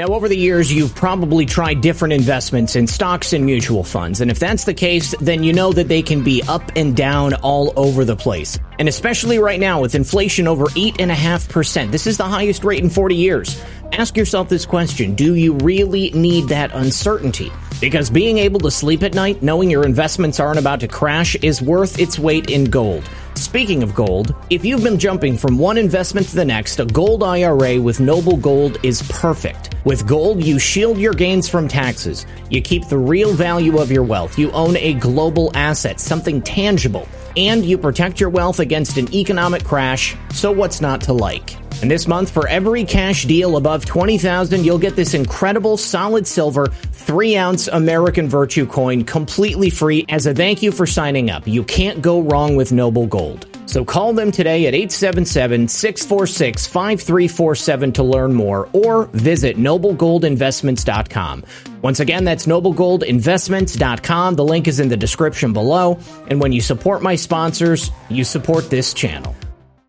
Now, 0.00 0.14
over 0.14 0.30
the 0.30 0.36
years, 0.36 0.72
you've 0.72 0.94
probably 0.94 1.44
tried 1.44 1.82
different 1.82 2.14
investments 2.14 2.74
in 2.74 2.86
stocks 2.86 3.34
and 3.34 3.44
mutual 3.44 3.84
funds. 3.84 4.22
And 4.22 4.30
if 4.30 4.38
that's 4.38 4.64
the 4.64 4.72
case, 4.72 5.14
then 5.20 5.44
you 5.44 5.52
know 5.52 5.74
that 5.74 5.88
they 5.88 6.00
can 6.00 6.24
be 6.24 6.42
up 6.48 6.62
and 6.74 6.96
down 6.96 7.34
all 7.34 7.74
over 7.76 8.06
the 8.06 8.16
place. 8.16 8.58
And 8.78 8.88
especially 8.88 9.38
right 9.38 9.60
now 9.60 9.82
with 9.82 9.94
inflation 9.94 10.48
over 10.48 10.68
8.5%, 10.68 11.90
this 11.90 12.06
is 12.06 12.16
the 12.16 12.24
highest 12.24 12.64
rate 12.64 12.82
in 12.82 12.88
40 12.88 13.14
years. 13.14 13.62
Ask 13.92 14.16
yourself 14.16 14.48
this 14.48 14.64
question 14.64 15.14
Do 15.14 15.34
you 15.34 15.52
really 15.58 16.10
need 16.12 16.48
that 16.48 16.72
uncertainty? 16.72 17.52
Because 17.78 18.08
being 18.08 18.38
able 18.38 18.60
to 18.60 18.70
sleep 18.70 19.02
at 19.02 19.12
night 19.12 19.42
knowing 19.42 19.68
your 19.68 19.84
investments 19.84 20.40
aren't 20.40 20.58
about 20.58 20.80
to 20.80 20.88
crash 20.88 21.34
is 21.36 21.60
worth 21.60 21.98
its 21.98 22.18
weight 22.18 22.48
in 22.48 22.64
gold. 22.64 23.04
Speaking 23.40 23.82
of 23.82 23.94
gold, 23.94 24.34
if 24.50 24.66
you've 24.66 24.84
been 24.84 24.98
jumping 24.98 25.34
from 25.34 25.56
one 25.56 25.78
investment 25.78 26.28
to 26.28 26.36
the 26.36 26.44
next, 26.44 26.78
a 26.78 26.84
gold 26.84 27.22
IRA 27.22 27.80
with 27.80 27.98
Noble 27.98 28.36
Gold 28.36 28.76
is 28.82 29.00
perfect. 29.10 29.74
With 29.86 30.06
gold, 30.06 30.44
you 30.44 30.58
shield 30.58 30.98
your 30.98 31.14
gains 31.14 31.48
from 31.48 31.66
taxes. 31.66 32.26
You 32.50 32.60
keep 32.60 32.86
the 32.88 32.98
real 32.98 33.32
value 33.32 33.78
of 33.78 33.90
your 33.90 34.02
wealth. 34.02 34.38
You 34.38 34.50
own 34.50 34.76
a 34.76 34.92
global 34.92 35.50
asset, 35.54 36.00
something 36.00 36.42
tangible. 36.42 37.08
And 37.34 37.64
you 37.64 37.78
protect 37.78 38.20
your 38.20 38.28
wealth 38.28 38.60
against 38.60 38.98
an 38.98 39.12
economic 39.14 39.64
crash, 39.64 40.14
so 40.32 40.52
what's 40.52 40.82
not 40.82 41.00
to 41.02 41.14
like? 41.14 41.59
And 41.82 41.90
this 41.90 42.06
month, 42.06 42.30
for 42.30 42.46
every 42.48 42.84
cash 42.84 43.24
deal 43.24 43.56
above 43.56 43.84
20000 43.84 44.64
you'll 44.64 44.78
get 44.78 44.96
this 44.96 45.14
incredible 45.14 45.76
solid 45.76 46.26
silver 46.26 46.66
3 46.66 47.36
ounce 47.36 47.68
American 47.68 48.28
Virtue 48.28 48.66
coin 48.66 49.04
completely 49.04 49.70
free 49.70 50.04
as 50.08 50.26
a 50.26 50.34
thank 50.34 50.62
you 50.62 50.72
for 50.72 50.86
signing 50.86 51.30
up. 51.30 51.46
You 51.46 51.64
can't 51.64 52.02
go 52.02 52.20
wrong 52.20 52.56
with 52.56 52.72
Noble 52.72 53.06
Gold. 53.06 53.46
So 53.70 53.84
call 53.84 54.12
them 54.12 54.32
today 54.32 54.66
at 54.66 54.74
877 54.74 55.68
646 55.68 56.66
5347 56.66 57.92
to 57.92 58.02
learn 58.02 58.34
more 58.34 58.68
or 58.72 59.04
visit 59.12 59.56
noblegoldinvestments.com. 59.56 61.44
Once 61.80 62.00
again, 62.00 62.24
that's 62.24 62.46
noblegoldinvestments.com. 62.46 64.34
The 64.34 64.44
link 64.44 64.66
is 64.66 64.80
in 64.80 64.88
the 64.88 64.96
description 64.96 65.52
below. 65.52 66.00
And 66.26 66.40
when 66.40 66.50
you 66.50 66.60
support 66.60 67.00
my 67.00 67.14
sponsors, 67.14 67.92
you 68.08 68.24
support 68.24 68.70
this 68.70 68.92
channel. 68.92 69.36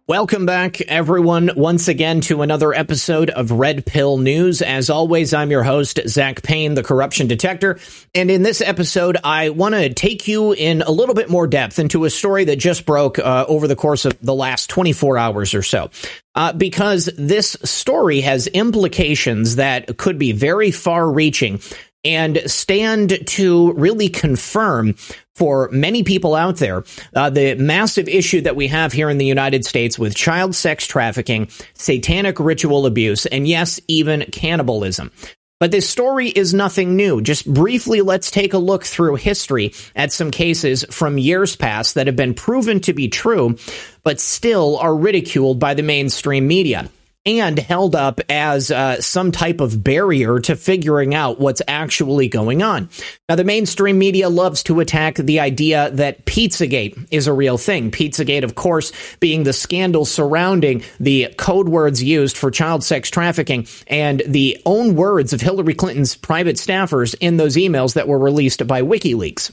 Welcome 0.08 0.48
back, 0.48 0.82
everyone, 0.82 1.52
once 1.56 1.88
again 1.88 2.22
to 2.22 2.42
another 2.42 2.74
episode 2.74 3.30
of 3.30 3.52
Red 3.52 3.86
Pill 3.86 4.18
News. 4.18 4.64
As 4.64 4.90
always, 4.90 5.32
I'm 5.32 5.52
your 5.52 5.62
host, 5.62 6.00
Zach 6.08 6.42
Payne, 6.42 6.74
the 6.74 6.82
corruption 6.82 7.28
detector. 7.28 7.80
And 8.16 8.32
in 8.32 8.42
this 8.42 8.62
episode, 8.62 9.18
I 9.24 9.50
want 9.50 9.76
to 9.76 9.94
take 9.94 10.28
you 10.28 10.54
in 10.54 10.82
a 10.82 10.90
little 10.90 11.14
bit 11.14 11.30
more 11.30 11.46
depth 11.46 11.78
into 11.78 12.04
a 12.06 12.10
story 12.10 12.46
that 12.46 12.58
just 12.58 12.86
broke 12.86 13.20
uh, 13.20 13.46
over 13.48 13.68
the 13.68 13.76
course 13.76 14.04
of 14.04 14.18
the 14.22 14.34
last 14.34 14.72
24 14.72 15.20
hours 15.20 15.54
or 15.54 15.62
so. 15.62 15.92
Uh, 16.34 16.52
because 16.52 17.08
this 17.18 17.56
story 17.64 18.22
has 18.22 18.48
implications 18.48 19.58
that 19.58 19.98
could 19.98 20.18
be 20.18 20.32
very 20.32 20.72
far 20.72 21.10
reaching 21.10 21.60
and 22.04 22.42
stand 22.46 23.28
to 23.28 23.74
really 23.74 24.10
confirm 24.10 24.96
for 25.36 25.70
many 25.72 26.04
people 26.04 26.36
out 26.36 26.58
there 26.58 26.84
uh, 27.16 27.30
the 27.30 27.56
massive 27.56 28.08
issue 28.08 28.42
that 28.42 28.56
we 28.56 28.68
have 28.68 28.92
here 28.94 29.10
in 29.10 29.18
the 29.18 29.26
United 29.26 29.66
States 29.66 29.98
with 29.98 30.16
child 30.16 30.56
sex 30.56 30.86
trafficking, 30.86 31.48
satanic 31.74 32.40
ritual 32.40 32.86
abuse, 32.86 33.26
and 33.26 33.48
yes, 33.48 33.80
even 33.88 34.22
cannibalism. 34.32 35.12
But 35.60 35.70
this 35.70 35.88
story 35.88 36.30
is 36.30 36.56
nothing 36.56 36.96
new. 36.96 37.22
Just 37.22 37.52
briefly, 37.52 38.02
let's 38.02 38.32
take 38.32 38.54
a 38.54 38.58
look 38.58 38.84
through 38.84 39.16
history 39.18 39.74
at 39.96 40.12
some 40.12 40.32
cases 40.32 40.84
from 40.90 41.20
years 41.20 41.56
past 41.56 41.94
that 41.94 42.08
have 42.08 42.16
been 42.16 42.34
proven 42.34 42.80
to 42.82 42.94
be 42.94 43.08
true, 43.08 43.58
but 44.04 44.20
still 44.20 44.78
are 44.78 44.96
ridiculed 44.96 45.60
by 45.60 45.76
the 45.76 45.84
mainstream 45.84 46.48
media 46.48 46.90
and 47.26 47.60
held 47.60 47.96
up 47.96 48.20
as 48.30 48.72
uh, 48.72 49.00
some 49.00 49.32
type 49.32 49.62
of 49.62 49.84
barrier 49.84 50.40
to 50.40 50.56
figuring 50.56 51.14
out 51.14 51.40
what's 51.40 51.62
actually 51.68 52.28
going 52.28 52.64
on. 52.64 52.90
Now, 53.30 53.36
the 53.36 53.44
mainstream 53.44 54.00
media 54.00 54.28
loves 54.30 54.64
to 54.64 54.80
attack 54.80 55.16
the 55.16 55.40
idea 55.40 55.92
that 55.92 56.26
Pizzagate 56.26 57.08
is 57.12 57.28
a 57.28 57.34
real 57.34 57.58
thing. 57.58 57.92
Pizzagate, 57.92 58.44
of 58.44 58.56
course, 58.56 58.92
being 59.20 59.44
the 59.44 59.54
scandal 59.54 60.06
surrounding 60.06 60.84
the 61.00 61.34
code 61.38 61.70
words 61.70 62.02
used 62.02 62.38
for 62.38 62.50
child 62.50 62.84
sex 62.84 63.10
trafficking 63.10 63.68
and 63.88 64.24
the 64.26 64.60
own 64.66 64.96
words 64.96 65.34
of 65.34 65.42
Hillary 65.42 65.76
Clinton's 65.76 66.16
private 66.16 66.56
staffers 66.56 67.16
in 67.20 67.38
those 67.38 67.56
emails 67.56 67.94
that 67.94 68.08
were 68.08 68.20
released 68.20 68.66
by 68.66 68.82
WikiLeaks. 68.82 69.52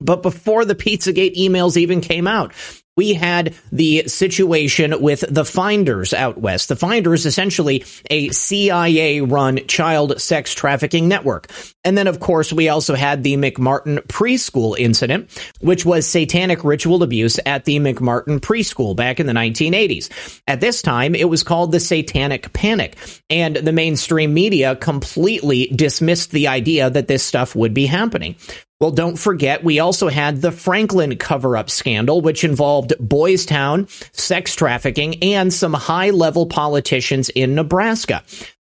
But 0.00 0.22
before 0.22 0.64
the 0.64 0.74
Pizzagate 0.74 1.36
emails 1.36 1.76
even 1.76 2.00
came 2.00 2.26
out, 2.26 2.52
we 3.00 3.14
had 3.14 3.54
the 3.72 4.06
situation 4.08 5.00
with 5.00 5.24
the 5.26 5.42
Finders 5.42 6.12
out 6.12 6.36
west. 6.36 6.68
The 6.68 6.76
Finders 6.76 7.24
essentially 7.24 7.82
a 8.10 8.28
CIA 8.28 9.22
run 9.22 9.66
child 9.68 10.20
sex 10.20 10.52
trafficking 10.52 11.08
network. 11.08 11.50
And 11.82 11.96
then, 11.96 12.08
of 12.08 12.20
course, 12.20 12.52
we 12.52 12.68
also 12.68 12.94
had 12.94 13.22
the 13.22 13.38
McMartin 13.38 14.06
preschool 14.06 14.78
incident, 14.78 15.30
which 15.62 15.86
was 15.86 16.06
satanic 16.06 16.62
ritual 16.62 17.02
abuse 17.02 17.40
at 17.46 17.64
the 17.64 17.78
McMartin 17.78 18.38
preschool 18.38 18.94
back 18.94 19.18
in 19.18 19.26
the 19.26 19.32
1980s. 19.32 20.42
At 20.46 20.60
this 20.60 20.82
time, 20.82 21.14
it 21.14 21.30
was 21.30 21.42
called 21.42 21.72
the 21.72 21.80
Satanic 21.80 22.52
Panic, 22.52 22.98
and 23.30 23.56
the 23.56 23.72
mainstream 23.72 24.34
media 24.34 24.76
completely 24.76 25.68
dismissed 25.74 26.32
the 26.32 26.48
idea 26.48 26.90
that 26.90 27.08
this 27.08 27.22
stuff 27.22 27.56
would 27.56 27.72
be 27.72 27.86
happening. 27.86 28.36
Well, 28.80 28.90
don't 28.90 29.16
forget, 29.16 29.62
we 29.62 29.78
also 29.78 30.08
had 30.08 30.40
the 30.40 30.50
Franklin 30.50 31.18
cover 31.18 31.54
up 31.54 31.68
scandal, 31.68 32.22
which 32.22 32.44
involved 32.44 32.94
Boys 32.98 33.44
Town, 33.44 33.88
sex 34.12 34.54
trafficking, 34.54 35.22
and 35.22 35.52
some 35.52 35.74
high 35.74 36.10
level 36.10 36.46
politicians 36.46 37.28
in 37.28 37.54
Nebraska. 37.54 38.24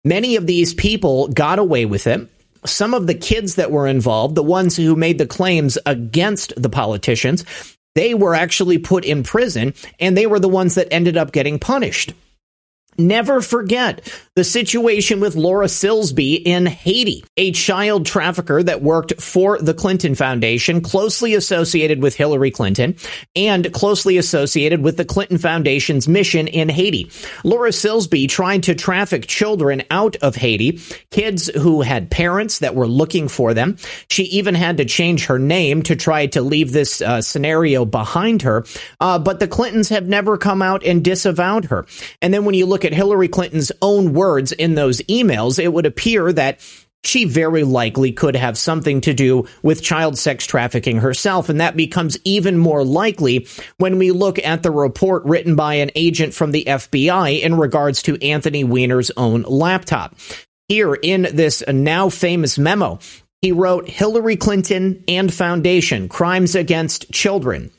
Many 0.04 0.36
of 0.36 0.46
these 0.46 0.72
people 0.74 1.26
got 1.28 1.58
away 1.58 1.86
with 1.86 2.06
it. 2.06 2.28
Some 2.64 2.94
of 2.94 3.08
the 3.08 3.14
kids 3.14 3.56
that 3.56 3.72
were 3.72 3.88
involved, 3.88 4.36
the 4.36 4.44
ones 4.44 4.76
who 4.76 4.94
made 4.94 5.18
the 5.18 5.26
claims 5.26 5.76
against 5.86 6.52
the 6.56 6.70
politicians, 6.70 7.44
they 7.96 8.14
were 8.14 8.34
actually 8.34 8.78
put 8.78 9.04
in 9.04 9.24
prison 9.24 9.74
and 9.98 10.16
they 10.16 10.26
were 10.26 10.38
the 10.38 10.48
ones 10.48 10.76
that 10.76 10.92
ended 10.92 11.16
up 11.16 11.32
getting 11.32 11.58
punished. 11.58 12.12
Never 12.98 13.40
forget 13.40 14.00
the 14.34 14.44
situation 14.44 15.20
with 15.20 15.34
Laura 15.34 15.66
Silsby 15.66 16.42
in 16.44 16.66
Haiti, 16.66 17.24
a 17.36 17.52
child 17.52 18.06
trafficker 18.06 18.62
that 18.62 18.82
worked 18.82 19.20
for 19.20 19.58
the 19.58 19.74
Clinton 19.74 20.14
Foundation, 20.14 20.80
closely 20.80 21.34
associated 21.34 22.02
with 22.02 22.14
Hillary 22.14 22.50
Clinton 22.50 22.96
and 23.34 23.72
closely 23.72 24.16
associated 24.16 24.82
with 24.82 24.96
the 24.96 25.04
Clinton 25.04 25.38
Foundation's 25.38 26.08
mission 26.08 26.48
in 26.48 26.68
Haiti. 26.68 27.10
Laura 27.44 27.70
Silsby 27.70 28.28
tried 28.28 28.62
to 28.64 28.74
traffic 28.74 29.26
children 29.26 29.82
out 29.90 30.16
of 30.16 30.36
Haiti, 30.36 30.80
kids 31.10 31.48
who 31.48 31.82
had 31.82 32.10
parents 32.10 32.60
that 32.60 32.74
were 32.74 32.88
looking 32.88 33.28
for 33.28 33.52
them. 33.52 33.76
She 34.08 34.24
even 34.24 34.54
had 34.54 34.78
to 34.78 34.84
change 34.86 35.26
her 35.26 35.38
name 35.38 35.82
to 35.82 35.96
try 35.96 36.26
to 36.28 36.40
leave 36.40 36.72
this 36.72 37.02
uh, 37.02 37.20
scenario 37.20 37.84
behind 37.84 38.42
her. 38.42 38.64
Uh, 39.00 39.18
but 39.18 39.40
the 39.40 39.48
Clintons 39.48 39.90
have 39.90 40.08
never 40.08 40.38
come 40.38 40.62
out 40.62 40.84
and 40.84 41.04
disavowed 41.04 41.66
her. 41.66 41.86
And 42.22 42.32
then 42.32 42.44
when 42.44 42.54
you 42.54 42.64
look 42.64 42.85
at 42.86 42.94
Hillary 42.94 43.28
Clinton's 43.28 43.72
own 43.82 44.14
words 44.14 44.52
in 44.52 44.74
those 44.74 45.02
emails, 45.02 45.58
it 45.58 45.72
would 45.72 45.86
appear 45.86 46.32
that 46.32 46.60
she 47.04 47.24
very 47.24 47.62
likely 47.62 48.12
could 48.12 48.34
have 48.34 48.58
something 48.58 49.00
to 49.02 49.14
do 49.14 49.46
with 49.62 49.82
child 49.82 50.18
sex 50.18 50.44
trafficking 50.46 50.98
herself. 50.98 51.48
And 51.48 51.60
that 51.60 51.76
becomes 51.76 52.18
even 52.24 52.58
more 52.58 52.84
likely 52.84 53.46
when 53.78 53.98
we 53.98 54.10
look 54.10 54.38
at 54.44 54.62
the 54.62 54.70
report 54.70 55.24
written 55.24 55.54
by 55.54 55.74
an 55.74 55.92
agent 55.94 56.34
from 56.34 56.50
the 56.50 56.64
FBI 56.66 57.40
in 57.40 57.56
regards 57.56 58.02
to 58.04 58.22
Anthony 58.24 58.64
Weiner's 58.64 59.12
own 59.16 59.42
laptop. 59.42 60.16
Here 60.68 60.94
in 60.94 61.28
this 61.32 61.62
now 61.68 62.08
famous 62.08 62.58
memo, 62.58 62.98
he 63.40 63.52
wrote 63.52 63.88
Hillary 63.88 64.36
Clinton 64.36 65.04
and 65.06 65.32
Foundation 65.32 66.08
Crimes 66.08 66.56
Against 66.56 67.12
Children. 67.12 67.70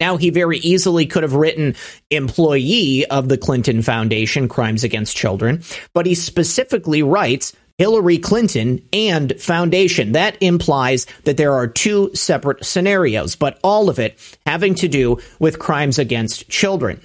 Now, 0.00 0.16
he 0.16 0.30
very 0.30 0.58
easily 0.58 1.06
could 1.06 1.22
have 1.22 1.34
written 1.34 1.76
employee 2.10 3.04
of 3.06 3.28
the 3.28 3.38
Clinton 3.38 3.82
Foundation, 3.82 4.48
Crimes 4.48 4.82
Against 4.82 5.16
Children, 5.16 5.62
but 5.92 6.06
he 6.06 6.14
specifically 6.14 7.02
writes 7.02 7.54
Hillary 7.76 8.18
Clinton 8.18 8.86
and 8.92 9.40
Foundation. 9.40 10.12
That 10.12 10.36
implies 10.42 11.06
that 11.24 11.36
there 11.36 11.54
are 11.54 11.66
two 11.66 12.10
separate 12.14 12.64
scenarios, 12.64 13.36
but 13.36 13.58
all 13.62 13.88
of 13.88 13.98
it 13.98 14.18
having 14.46 14.74
to 14.76 14.88
do 14.88 15.18
with 15.38 15.58
crimes 15.58 15.98
against 15.98 16.48
children. 16.48 17.00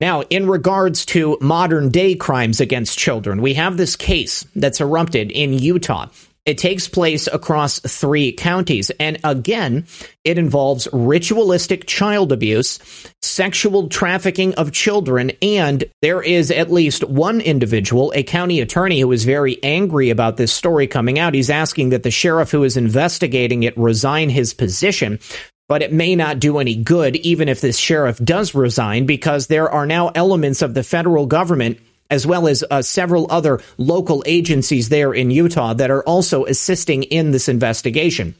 Now, 0.00 0.22
in 0.22 0.48
regards 0.48 1.06
to 1.06 1.38
modern 1.40 1.90
day 1.90 2.14
crimes 2.14 2.60
against 2.60 2.98
children, 2.98 3.42
we 3.42 3.54
have 3.54 3.76
this 3.76 3.96
case 3.96 4.46
that's 4.56 4.80
erupted 4.80 5.30
in 5.30 5.52
Utah. 5.52 6.08
It 6.46 6.58
takes 6.58 6.88
place 6.88 7.26
across 7.26 7.80
three 7.80 8.32
counties. 8.32 8.90
And 9.00 9.18
again, 9.24 9.86
it 10.24 10.36
involves 10.36 10.86
ritualistic 10.92 11.86
child 11.86 12.32
abuse, 12.32 12.78
sexual 13.22 13.88
trafficking 13.88 14.54
of 14.54 14.70
children, 14.70 15.32
and 15.40 15.84
there 16.02 16.22
is 16.22 16.50
at 16.50 16.70
least 16.70 17.02
one 17.04 17.40
individual, 17.40 18.12
a 18.14 18.22
county 18.22 18.60
attorney, 18.60 19.00
who 19.00 19.10
is 19.12 19.24
very 19.24 19.62
angry 19.62 20.10
about 20.10 20.36
this 20.36 20.52
story 20.52 20.86
coming 20.86 21.18
out. 21.18 21.32
He's 21.32 21.50
asking 21.50 21.90
that 21.90 22.02
the 22.02 22.10
sheriff 22.10 22.50
who 22.50 22.62
is 22.64 22.76
investigating 22.76 23.62
it 23.62 23.76
resign 23.78 24.28
his 24.28 24.52
position. 24.52 25.20
But 25.66 25.80
it 25.80 25.94
may 25.94 26.14
not 26.14 26.40
do 26.40 26.58
any 26.58 26.76
good, 26.76 27.16
even 27.16 27.48
if 27.48 27.62
this 27.62 27.78
sheriff 27.78 28.18
does 28.18 28.54
resign, 28.54 29.06
because 29.06 29.46
there 29.46 29.70
are 29.70 29.86
now 29.86 30.10
elements 30.14 30.60
of 30.60 30.74
the 30.74 30.82
federal 30.82 31.24
government 31.24 31.78
as 32.10 32.26
well 32.26 32.46
as 32.48 32.64
uh, 32.70 32.82
several 32.82 33.26
other 33.30 33.60
local 33.78 34.22
agencies 34.26 34.88
there 34.88 35.12
in 35.12 35.30
Utah 35.30 35.74
that 35.74 35.90
are 35.90 36.02
also 36.02 36.44
assisting 36.44 37.02
in 37.04 37.30
this 37.30 37.48
investigation 37.48 38.34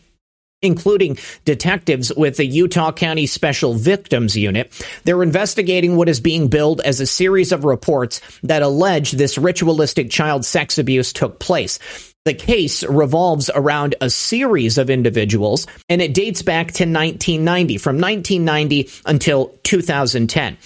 including 0.64 1.18
detectives 1.44 2.12
with 2.16 2.38
the 2.38 2.46
Utah 2.46 2.90
County 2.90 3.26
Special 3.26 3.74
Victims 3.74 4.36
Unit. 4.36 4.72
They're 5.04 5.22
investigating 5.22 5.96
what 5.96 6.08
is 6.08 6.20
being 6.20 6.48
billed 6.48 6.80
as 6.80 7.00
a 7.00 7.06
series 7.06 7.52
of 7.52 7.64
reports 7.64 8.20
that 8.42 8.62
allege 8.62 9.12
this 9.12 9.36
ritualistic 9.36 10.10
child 10.10 10.44
sex 10.44 10.78
abuse 10.78 11.12
took 11.12 11.38
place. 11.38 11.78
The 12.24 12.32
case 12.32 12.82
revolves 12.84 13.50
around 13.54 13.96
a 14.00 14.08
series 14.08 14.78
of 14.78 14.88
individuals, 14.88 15.66
and 15.90 16.00
it 16.00 16.14
dates 16.14 16.40
back 16.40 16.68
to 16.68 16.84
1990, 16.84 17.76
from 17.76 17.96
1990 17.96 18.88
until 19.04 19.58
2010. 19.64 20.56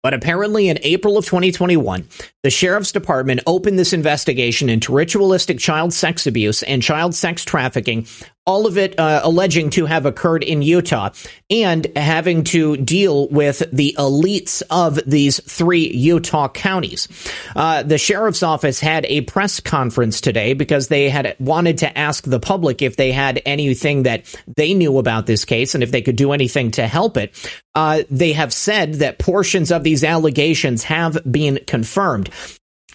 But 0.00 0.14
apparently, 0.14 0.68
in 0.68 0.78
April 0.82 1.18
of 1.18 1.24
2021, 1.24 2.06
the 2.44 2.50
Sheriff's 2.50 2.92
Department 2.92 3.40
opened 3.48 3.80
this 3.80 3.92
investigation 3.92 4.68
into 4.68 4.92
ritualistic 4.92 5.58
child 5.58 5.92
sex 5.92 6.24
abuse 6.24 6.62
and 6.62 6.84
child 6.84 7.16
sex 7.16 7.44
trafficking 7.44 8.06
all 8.48 8.66
of 8.66 8.78
it 8.78 8.98
uh, 8.98 9.20
alleging 9.24 9.68
to 9.68 9.84
have 9.84 10.06
occurred 10.06 10.42
in 10.42 10.62
Utah 10.62 11.10
and 11.50 11.86
having 11.94 12.44
to 12.44 12.78
deal 12.78 13.28
with 13.28 13.62
the 13.70 13.94
elites 13.98 14.62
of 14.70 14.98
these 15.06 15.38
three 15.42 15.86
Utah 15.90 16.48
counties. 16.48 17.08
Uh, 17.54 17.82
the 17.82 17.98
sheriff's 17.98 18.42
office 18.42 18.80
had 18.80 19.04
a 19.04 19.20
press 19.20 19.60
conference 19.60 20.22
today 20.22 20.54
because 20.54 20.88
they 20.88 21.10
had 21.10 21.36
wanted 21.38 21.76
to 21.78 21.98
ask 21.98 22.24
the 22.24 22.40
public 22.40 22.80
if 22.80 22.96
they 22.96 23.12
had 23.12 23.42
anything 23.44 24.04
that 24.04 24.24
they 24.56 24.72
knew 24.72 24.96
about 24.96 25.26
this 25.26 25.44
case 25.44 25.74
and 25.74 25.84
if 25.84 25.90
they 25.90 26.00
could 26.00 26.16
do 26.16 26.32
anything 26.32 26.70
to 26.70 26.86
help 26.86 27.18
it. 27.18 27.34
Uh, 27.74 28.02
they 28.10 28.32
have 28.32 28.54
said 28.54 28.94
that 28.94 29.18
portions 29.18 29.70
of 29.70 29.84
these 29.84 30.02
allegations 30.02 30.84
have 30.84 31.18
been 31.30 31.60
confirmed. 31.66 32.30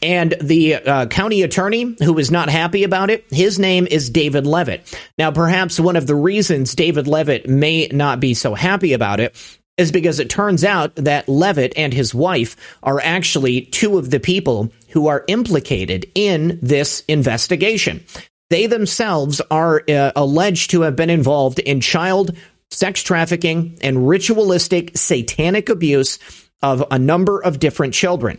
And 0.04 0.36
the 0.42 0.76
uh, 0.76 1.06
county 1.06 1.44
attorney 1.44 1.96
who 2.04 2.20
is 2.20 2.30
not 2.30 2.50
happy 2.50 2.84
about 2.84 3.10
it, 3.10 3.26
his 3.30 3.58
name 3.58 3.88
is 3.90 4.10
David 4.10 4.46
Leavitt. 4.46 4.94
Now, 5.18 5.32
perhaps 5.32 5.80
one 5.80 5.96
of 5.96 6.08
the 6.08 6.16
reasons 6.16 6.76
David 6.76 7.08
Leavitt 7.08 7.48
may 7.48 7.88
not 7.88 8.20
be 8.20 8.34
so 8.34 8.54
happy 8.54 8.92
about 8.92 9.22
it 9.22 9.34
is 9.78 9.94
because 9.94 10.20
it 10.20 10.30
turns 10.30 10.66
out 10.66 10.94
that 10.98 11.30
Leavitt 11.30 11.74
and 11.78 11.94
his 11.94 12.14
wife 12.14 12.58
are 12.84 13.00
actually 13.02 13.62
two 13.62 13.98
of 13.98 14.12
the 14.12 14.20
people 14.20 14.74
who 14.90 15.08
are 15.08 15.24
implicated 15.30 16.06
in 16.14 16.60
this 16.62 17.04
investigation. 17.08 18.04
They 18.50 18.68
themselves 18.68 19.42
are 19.50 19.84
uh, 19.90 20.12
alleged 20.18 20.72
to 20.72 20.82
have 20.82 20.98
been 20.98 21.10
involved 21.10 21.60
in 21.60 21.80
child 21.80 22.36
sex 22.70 23.02
trafficking 23.02 23.78
and 23.82 24.08
ritualistic 24.08 24.92
satanic 24.98 25.70
abuse 25.70 26.20
of 26.62 26.84
a 26.92 27.00
number 27.00 27.42
of 27.42 27.60
different 27.60 27.94
children. 27.94 28.38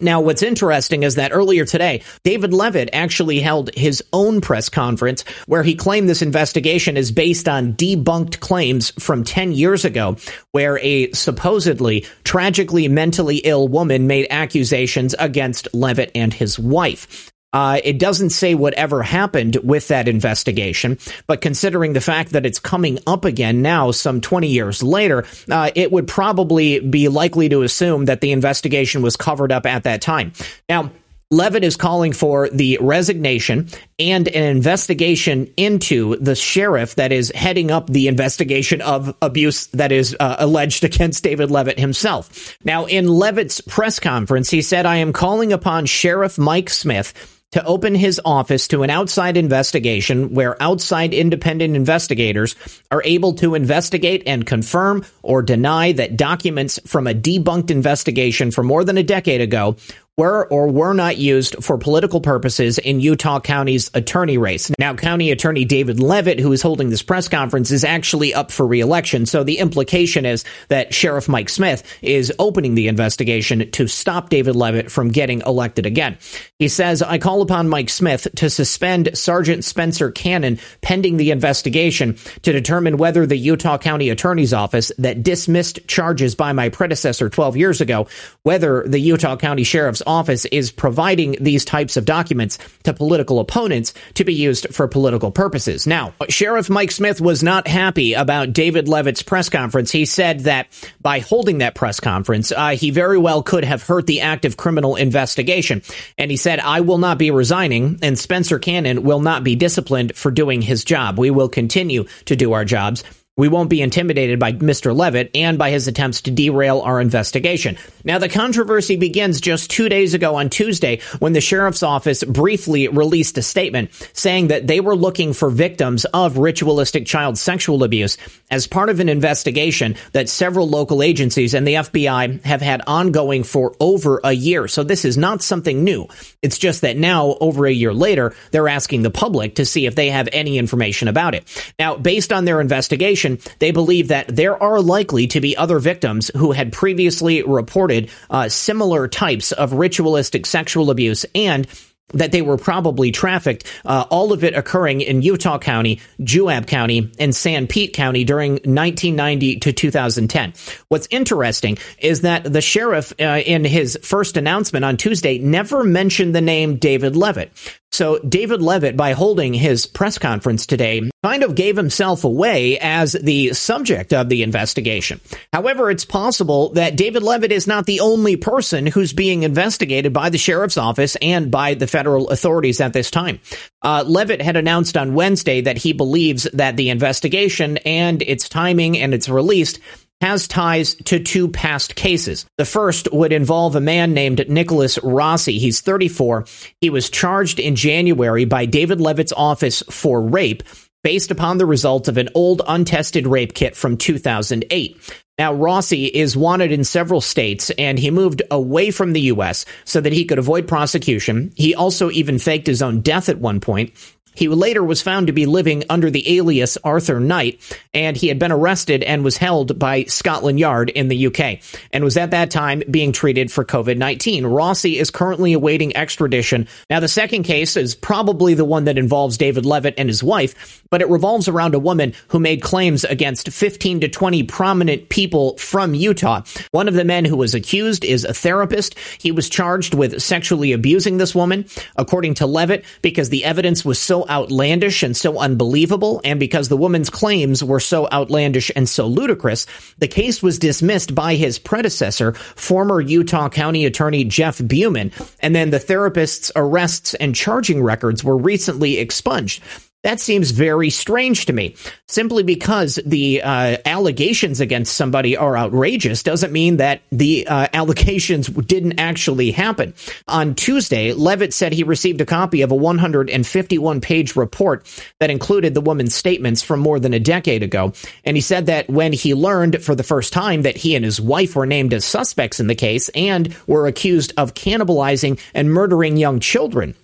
Now, 0.00 0.20
what's 0.20 0.42
interesting 0.42 1.02
is 1.02 1.14
that 1.14 1.32
earlier 1.32 1.64
today, 1.64 2.02
David 2.24 2.52
Leavitt 2.52 2.90
actually 2.92 3.40
held 3.40 3.70
his 3.74 4.02
own 4.12 4.40
press 4.40 4.68
conference 4.68 5.24
where 5.46 5.62
he 5.62 5.74
claimed 5.74 6.08
this 6.08 6.22
investigation 6.22 6.96
is 6.96 7.12
based 7.12 7.48
on 7.48 7.74
debunked 7.74 8.40
claims 8.40 8.90
from 8.98 9.24
10 9.24 9.52
years 9.52 9.84
ago, 9.84 10.16
where 10.52 10.78
a 10.78 11.10
supposedly 11.12 12.06
tragically 12.24 12.88
mentally 12.88 13.38
ill 13.38 13.68
woman 13.68 14.06
made 14.06 14.26
accusations 14.30 15.14
against 15.18 15.68
Leavitt 15.74 16.10
and 16.14 16.32
his 16.32 16.58
wife. 16.58 17.30
Uh, 17.56 17.80
it 17.84 17.98
doesn't 17.98 18.28
say 18.28 18.54
whatever 18.54 19.02
happened 19.02 19.56
with 19.64 19.88
that 19.88 20.08
investigation, 20.08 20.98
but 21.26 21.40
considering 21.40 21.94
the 21.94 22.02
fact 22.02 22.32
that 22.32 22.44
it's 22.44 22.58
coming 22.58 22.98
up 23.06 23.24
again 23.24 23.62
now, 23.62 23.90
some 23.90 24.20
20 24.20 24.46
years 24.46 24.82
later, 24.82 25.24
uh, 25.50 25.70
it 25.74 25.90
would 25.90 26.06
probably 26.06 26.80
be 26.80 27.08
likely 27.08 27.48
to 27.48 27.62
assume 27.62 28.04
that 28.04 28.20
the 28.20 28.30
investigation 28.30 29.00
was 29.00 29.16
covered 29.16 29.52
up 29.52 29.64
at 29.64 29.84
that 29.84 30.02
time. 30.02 30.34
Now, 30.68 30.90
Leavitt 31.30 31.64
is 31.64 31.76
calling 31.76 32.12
for 32.12 32.50
the 32.50 32.76
resignation 32.78 33.68
and 33.98 34.28
an 34.28 34.44
investigation 34.44 35.50
into 35.56 36.16
the 36.16 36.34
sheriff 36.34 36.96
that 36.96 37.10
is 37.10 37.32
heading 37.34 37.70
up 37.70 37.88
the 37.88 38.06
investigation 38.06 38.82
of 38.82 39.16
abuse 39.22 39.68
that 39.68 39.92
is 39.92 40.14
uh, 40.20 40.36
alleged 40.38 40.84
against 40.84 41.24
David 41.24 41.50
Leavitt 41.50 41.80
himself. 41.80 42.58
Now, 42.64 42.84
in 42.84 43.08
Leavitt's 43.08 43.62
press 43.62 43.98
conference, 43.98 44.50
he 44.50 44.60
said, 44.60 44.84
I 44.84 44.96
am 44.96 45.14
calling 45.14 45.54
upon 45.54 45.86
Sheriff 45.86 46.36
Mike 46.36 46.68
Smith 46.68 47.35
to 47.52 47.64
open 47.64 47.94
his 47.94 48.20
office 48.24 48.68
to 48.68 48.82
an 48.82 48.90
outside 48.90 49.36
investigation 49.36 50.34
where 50.34 50.60
outside 50.62 51.14
independent 51.14 51.76
investigators 51.76 52.56
are 52.90 53.02
able 53.04 53.32
to 53.34 53.54
investigate 53.54 54.22
and 54.26 54.46
confirm 54.46 55.04
or 55.22 55.42
deny 55.42 55.92
that 55.92 56.16
documents 56.16 56.78
from 56.86 57.06
a 57.06 57.14
debunked 57.14 57.70
investigation 57.70 58.50
from 58.50 58.66
more 58.66 58.84
than 58.84 58.98
a 58.98 59.02
decade 59.02 59.40
ago 59.40 59.76
were 60.16 60.46
or 60.46 60.68
were 60.68 60.94
not 60.94 61.18
used 61.18 61.62
for 61.62 61.76
political 61.76 62.22
purposes 62.22 62.78
in 62.78 63.00
Utah 63.00 63.38
County's 63.38 63.90
attorney 63.92 64.38
race. 64.38 64.70
Now, 64.78 64.94
County 64.94 65.30
Attorney 65.30 65.66
David 65.66 66.00
Leavitt, 66.00 66.40
who 66.40 66.52
is 66.52 66.62
holding 66.62 66.88
this 66.88 67.02
press 67.02 67.28
conference, 67.28 67.70
is 67.70 67.84
actually 67.84 68.32
up 68.32 68.50
for 68.50 68.66
reelection. 68.66 69.26
So 69.26 69.44
the 69.44 69.58
implication 69.58 70.24
is 70.24 70.44
that 70.68 70.94
Sheriff 70.94 71.28
Mike 71.28 71.50
Smith 71.50 71.82
is 72.00 72.32
opening 72.38 72.74
the 72.74 72.88
investigation 72.88 73.70
to 73.72 73.86
stop 73.86 74.30
David 74.30 74.56
Leavitt 74.56 74.90
from 74.90 75.08
getting 75.08 75.42
elected 75.42 75.84
again. 75.84 76.16
He 76.58 76.68
says, 76.68 77.02
I 77.02 77.18
call 77.18 77.42
upon 77.42 77.68
Mike 77.68 77.90
Smith 77.90 78.26
to 78.36 78.48
suspend 78.48 79.10
Sergeant 79.18 79.64
Spencer 79.64 80.10
Cannon 80.10 80.58
pending 80.80 81.18
the 81.18 81.30
investigation 81.30 82.16
to 82.40 82.52
determine 82.52 82.96
whether 82.96 83.26
the 83.26 83.36
Utah 83.36 83.76
County 83.76 84.08
Attorney's 84.08 84.54
Office 84.54 84.90
that 84.96 85.22
dismissed 85.22 85.86
charges 85.86 86.34
by 86.34 86.54
my 86.54 86.70
predecessor 86.70 87.28
12 87.28 87.58
years 87.58 87.82
ago, 87.82 88.06
whether 88.44 88.82
the 88.86 88.98
Utah 88.98 89.36
County 89.36 89.64
Sheriff's 89.64 90.05
office 90.06 90.44
is 90.46 90.70
providing 90.70 91.36
these 91.40 91.64
types 91.64 91.96
of 91.96 92.04
documents 92.04 92.58
to 92.84 92.94
political 92.94 93.40
opponents 93.40 93.92
to 94.14 94.24
be 94.24 94.34
used 94.34 94.74
for 94.74 94.88
political 94.88 95.30
purposes. 95.30 95.86
Now, 95.86 96.14
Sheriff 96.28 96.70
Mike 96.70 96.92
Smith 96.92 97.20
was 97.20 97.42
not 97.42 97.66
happy 97.66 98.14
about 98.14 98.52
David 98.52 98.88
Leavitt's 98.88 99.22
press 99.22 99.48
conference. 99.48 99.90
He 99.90 100.04
said 100.04 100.40
that 100.40 100.68
by 101.00 101.20
holding 101.20 101.58
that 101.58 101.74
press 101.74 102.00
conference, 102.00 102.52
uh, 102.52 102.70
he 102.70 102.90
very 102.90 103.18
well 103.18 103.42
could 103.42 103.64
have 103.64 103.82
hurt 103.82 104.06
the 104.06 104.20
active 104.20 104.56
criminal 104.56 104.96
investigation. 104.96 105.82
And 106.18 106.30
he 106.30 106.36
said, 106.36 106.60
I 106.60 106.80
will 106.80 106.98
not 106.98 107.18
be 107.18 107.30
resigning, 107.30 107.98
and 108.02 108.18
Spencer 108.18 108.58
Cannon 108.58 109.02
will 109.02 109.20
not 109.20 109.44
be 109.44 109.56
disciplined 109.56 110.16
for 110.16 110.30
doing 110.30 110.62
his 110.62 110.84
job. 110.84 111.18
We 111.18 111.30
will 111.30 111.48
continue 111.48 112.04
to 112.26 112.36
do 112.36 112.52
our 112.52 112.64
jobs. 112.64 113.04
We 113.38 113.48
won't 113.48 113.68
be 113.68 113.82
intimidated 113.82 114.38
by 114.38 114.52
Mr. 114.52 114.96
Leavitt 114.96 115.30
and 115.34 115.58
by 115.58 115.68
his 115.68 115.88
attempts 115.88 116.22
to 116.22 116.30
derail 116.30 116.80
our 116.80 117.02
investigation. 117.02 117.76
Now, 118.02 118.16
the 118.16 118.30
controversy 118.30 118.96
begins 118.96 119.42
just 119.42 119.70
two 119.70 119.90
days 119.90 120.14
ago 120.14 120.36
on 120.36 120.48
Tuesday 120.48 121.00
when 121.18 121.34
the 121.34 121.42
sheriff's 121.42 121.82
office 121.82 122.24
briefly 122.24 122.88
released 122.88 123.36
a 123.36 123.42
statement 123.42 123.90
saying 124.14 124.48
that 124.48 124.66
they 124.66 124.80
were 124.80 124.96
looking 124.96 125.34
for 125.34 125.50
victims 125.50 126.06
of 126.14 126.38
ritualistic 126.38 127.04
child 127.04 127.36
sexual 127.36 127.84
abuse 127.84 128.16
as 128.50 128.66
part 128.66 128.88
of 128.88 129.00
an 129.00 129.10
investigation 129.10 129.96
that 130.12 130.30
several 130.30 130.66
local 130.66 131.02
agencies 131.02 131.52
and 131.52 131.68
the 131.68 131.74
FBI 131.74 132.42
have 132.42 132.62
had 132.62 132.80
ongoing 132.86 133.44
for 133.44 133.76
over 133.80 134.18
a 134.24 134.32
year. 134.32 134.66
So 134.66 134.82
this 134.82 135.04
is 135.04 135.18
not 135.18 135.42
something 135.42 135.84
new. 135.84 136.06
It's 136.40 136.56
just 136.56 136.80
that 136.80 136.96
now, 136.96 137.36
over 137.40 137.66
a 137.66 137.72
year 137.72 137.92
later, 137.92 138.34
they're 138.50 138.68
asking 138.68 139.02
the 139.02 139.10
public 139.10 139.56
to 139.56 139.66
see 139.66 139.84
if 139.84 139.94
they 139.94 140.08
have 140.08 140.30
any 140.32 140.56
information 140.56 141.08
about 141.08 141.34
it. 141.34 141.44
Now, 141.78 141.96
based 141.98 142.32
on 142.32 142.46
their 142.46 142.62
investigation, 142.62 143.25
they 143.58 143.70
believe 143.70 144.08
that 144.08 144.28
there 144.28 144.60
are 144.62 144.80
likely 144.80 145.26
to 145.28 145.40
be 145.40 145.56
other 145.56 145.78
victims 145.78 146.30
who 146.36 146.52
had 146.52 146.72
previously 146.72 147.42
reported 147.42 148.10
uh, 148.30 148.48
similar 148.48 149.08
types 149.08 149.52
of 149.52 149.72
ritualistic 149.72 150.46
sexual 150.46 150.90
abuse 150.90 151.26
and 151.34 151.66
that 152.14 152.32
they 152.32 152.42
were 152.42 152.56
probably 152.56 153.10
trafficked, 153.10 153.64
uh, 153.84 154.04
all 154.10 154.32
of 154.32 154.44
it 154.44 154.54
occurring 154.54 155.00
in 155.00 155.22
Utah 155.22 155.58
County, 155.58 156.00
Juab 156.20 156.66
County, 156.66 157.10
and 157.18 157.32
Sanpete 157.32 157.92
County 157.92 158.24
during 158.24 158.52
1990 158.52 159.58
to 159.60 159.72
2010. 159.72 160.52
What's 160.88 161.08
interesting 161.10 161.78
is 161.98 162.20
that 162.20 162.44
the 162.44 162.60
sheriff, 162.60 163.12
uh, 163.20 163.42
in 163.44 163.64
his 163.64 163.98
first 164.02 164.36
announcement 164.36 164.84
on 164.84 164.96
Tuesday, 164.96 165.38
never 165.38 165.82
mentioned 165.82 166.34
the 166.34 166.40
name 166.40 166.76
David 166.76 167.16
Leavitt. 167.16 167.50
So 167.96 168.18
David 168.18 168.60
Leavitt, 168.60 168.94
by 168.94 169.14
holding 169.14 169.54
his 169.54 169.86
press 169.86 170.18
conference 170.18 170.66
today, 170.66 171.08
kind 171.24 171.42
of 171.42 171.54
gave 171.54 171.78
himself 171.78 172.24
away 172.24 172.78
as 172.78 173.12
the 173.12 173.54
subject 173.54 174.12
of 174.12 174.28
the 174.28 174.42
investigation. 174.42 175.18
However, 175.50 175.90
it's 175.90 176.04
possible 176.04 176.74
that 176.74 176.98
David 176.98 177.22
Leavitt 177.22 177.52
is 177.52 177.66
not 177.66 177.86
the 177.86 178.00
only 178.00 178.36
person 178.36 178.84
who's 178.84 179.14
being 179.14 179.44
investigated 179.44 180.12
by 180.12 180.28
the 180.28 180.36
sheriff's 180.36 180.76
office 180.76 181.16
and 181.22 181.50
by 181.50 181.72
the 181.72 181.86
federal 181.86 182.28
authorities 182.28 182.82
at 182.82 182.92
this 182.92 183.10
time. 183.10 183.40
Uh, 183.80 184.04
Leavitt 184.06 184.42
had 184.42 184.56
announced 184.56 184.98
on 184.98 185.14
Wednesday 185.14 185.62
that 185.62 185.78
he 185.78 185.94
believes 185.94 186.42
that 186.52 186.76
the 186.76 186.90
investigation 186.90 187.78
and 187.78 188.20
its 188.20 188.46
timing 188.46 188.98
and 188.98 189.14
its 189.14 189.26
release 189.26 189.78
has 190.20 190.48
ties 190.48 190.94
to 190.94 191.20
two 191.20 191.48
past 191.48 191.94
cases. 191.94 192.46
The 192.58 192.64
first 192.64 193.08
would 193.12 193.32
involve 193.32 193.76
a 193.76 193.80
man 193.80 194.14
named 194.14 194.48
Nicholas 194.48 194.98
Rossi. 195.02 195.58
He's 195.58 195.80
34. 195.80 196.46
He 196.80 196.90
was 196.90 197.10
charged 197.10 197.58
in 197.58 197.76
January 197.76 198.44
by 198.44 198.66
David 198.66 199.00
Leavitt's 199.00 199.32
office 199.32 199.82
for 199.90 200.22
rape 200.22 200.62
based 201.04 201.30
upon 201.30 201.58
the 201.58 201.66
result 201.66 202.08
of 202.08 202.16
an 202.16 202.28
old 202.34 202.62
untested 202.66 203.26
rape 203.26 203.54
kit 203.54 203.76
from 203.76 203.96
2008. 203.96 205.22
Now, 205.38 205.52
Rossi 205.52 206.06
is 206.06 206.36
wanted 206.36 206.72
in 206.72 206.82
several 206.82 207.20
states 207.20 207.70
and 207.70 207.98
he 207.98 208.10
moved 208.10 208.42
away 208.50 208.90
from 208.90 209.12
the 209.12 209.20
U.S. 209.22 209.66
so 209.84 210.00
that 210.00 210.14
he 210.14 210.24
could 210.24 210.38
avoid 210.38 210.66
prosecution. 210.66 211.52
He 211.54 211.74
also 211.74 212.10
even 212.10 212.38
faked 212.38 212.66
his 212.66 212.80
own 212.80 213.02
death 213.02 213.28
at 213.28 213.38
one 213.38 213.60
point. 213.60 213.92
He 214.36 214.48
later 214.48 214.84
was 214.84 215.02
found 215.02 215.26
to 215.26 215.32
be 215.32 215.46
living 215.46 215.84
under 215.88 216.10
the 216.10 216.36
alias 216.36 216.78
Arthur 216.84 217.18
Knight, 217.20 217.60
and 217.94 218.16
he 218.16 218.28
had 218.28 218.38
been 218.38 218.52
arrested 218.52 219.02
and 219.02 219.24
was 219.24 219.36
held 219.36 219.78
by 219.78 220.04
Scotland 220.04 220.60
Yard 220.60 220.90
in 220.90 221.08
the 221.08 221.26
UK, 221.26 221.60
and 221.92 222.04
was 222.04 222.16
at 222.16 222.30
that 222.30 222.50
time 222.50 222.82
being 222.90 223.12
treated 223.12 223.50
for 223.50 223.64
COVID 223.64 223.96
19. 223.96 224.46
Rossi 224.46 224.98
is 224.98 225.10
currently 225.10 225.52
awaiting 225.52 225.96
extradition. 225.96 226.68
Now, 226.90 227.00
the 227.00 227.08
second 227.08 227.44
case 227.44 227.76
is 227.76 227.94
probably 227.94 228.54
the 228.54 228.64
one 228.64 228.84
that 228.84 228.98
involves 228.98 229.38
David 229.38 229.64
Leavitt 229.64 229.94
and 229.98 230.08
his 230.08 230.22
wife, 230.22 230.82
but 230.90 231.00
it 231.00 231.08
revolves 231.08 231.48
around 231.48 231.74
a 231.74 231.78
woman 231.78 232.12
who 232.28 232.38
made 232.38 232.62
claims 232.62 233.04
against 233.04 233.50
15 233.50 234.00
to 234.00 234.08
20 234.08 234.42
prominent 234.44 235.08
people 235.08 235.56
from 235.56 235.94
Utah. 235.94 236.42
One 236.70 236.88
of 236.88 236.94
the 236.94 237.04
men 237.04 237.24
who 237.24 237.36
was 237.36 237.54
accused 237.54 238.04
is 238.04 238.24
a 238.24 238.34
therapist. 238.34 238.98
He 239.18 239.32
was 239.32 239.48
charged 239.48 239.94
with 239.94 240.20
sexually 240.20 240.72
abusing 240.72 241.16
this 241.16 241.34
woman, 241.34 241.66
according 241.96 242.34
to 242.34 242.46
Leavitt, 242.46 242.84
because 243.02 243.30
the 243.30 243.44
evidence 243.44 243.84
was 243.84 243.98
outlandish 244.28 245.02
and 245.02 245.16
so 245.16 245.38
unbelievable, 245.38 246.20
and 246.24 246.40
because 246.40 246.68
the 246.68 246.76
woman's 246.76 247.10
claims 247.10 247.62
were 247.62 247.80
so 247.80 248.08
outlandish 248.12 248.70
and 248.74 248.88
so 248.88 249.06
ludicrous, 249.06 249.66
the 249.98 250.08
case 250.08 250.42
was 250.42 250.58
dismissed 250.58 251.14
by 251.14 251.34
his 251.34 251.58
predecessor, 251.58 252.32
former 252.32 253.00
Utah 253.00 253.48
County 253.48 253.86
Attorney 253.86 254.24
Jeff 254.24 254.58
Buhman, 254.58 255.12
and 255.40 255.54
then 255.54 255.70
the 255.70 255.78
therapist's 255.78 256.52
arrests 256.56 257.14
and 257.14 257.34
charging 257.34 257.82
records 257.82 258.22
were 258.22 258.36
recently 258.36 258.98
expunged. 258.98 259.62
That 260.06 260.20
seems 260.20 260.52
very 260.52 260.90
strange 260.90 261.46
to 261.46 261.52
me. 261.52 261.74
Simply 262.06 262.44
because 262.44 263.00
the 263.04 263.42
uh, 263.42 263.78
allegations 263.84 264.60
against 264.60 264.94
somebody 264.94 265.36
are 265.36 265.58
outrageous 265.58 266.22
doesn't 266.22 266.52
mean 266.52 266.76
that 266.76 267.00
the 267.10 267.44
uh, 267.48 267.66
allegations 267.72 268.46
didn't 268.46 269.00
actually 269.00 269.50
happen. 269.50 269.94
On 270.28 270.54
Tuesday, 270.54 271.12
Leavitt 271.12 271.52
said 271.52 271.72
he 271.72 271.82
received 271.82 272.20
a 272.20 272.24
copy 272.24 272.62
of 272.62 272.70
a 272.70 272.76
151 272.76 274.00
page 274.00 274.36
report 274.36 274.86
that 275.18 275.28
included 275.28 275.74
the 275.74 275.80
woman's 275.80 276.14
statements 276.14 276.62
from 276.62 276.78
more 276.78 277.00
than 277.00 277.12
a 277.12 277.18
decade 277.18 277.64
ago. 277.64 277.92
And 278.24 278.36
he 278.36 278.40
said 278.40 278.66
that 278.66 278.88
when 278.88 279.12
he 279.12 279.34
learned 279.34 279.82
for 279.82 279.96
the 279.96 280.04
first 280.04 280.32
time 280.32 280.62
that 280.62 280.76
he 280.76 280.94
and 280.94 281.04
his 281.04 281.20
wife 281.20 281.56
were 281.56 281.66
named 281.66 281.92
as 281.92 282.04
suspects 282.04 282.60
in 282.60 282.68
the 282.68 282.76
case 282.76 283.08
and 283.08 283.52
were 283.66 283.88
accused 283.88 284.32
of 284.36 284.54
cannibalizing 284.54 285.40
and 285.52 285.72
murdering 285.72 286.16
young 286.16 286.38
children, 286.38 286.94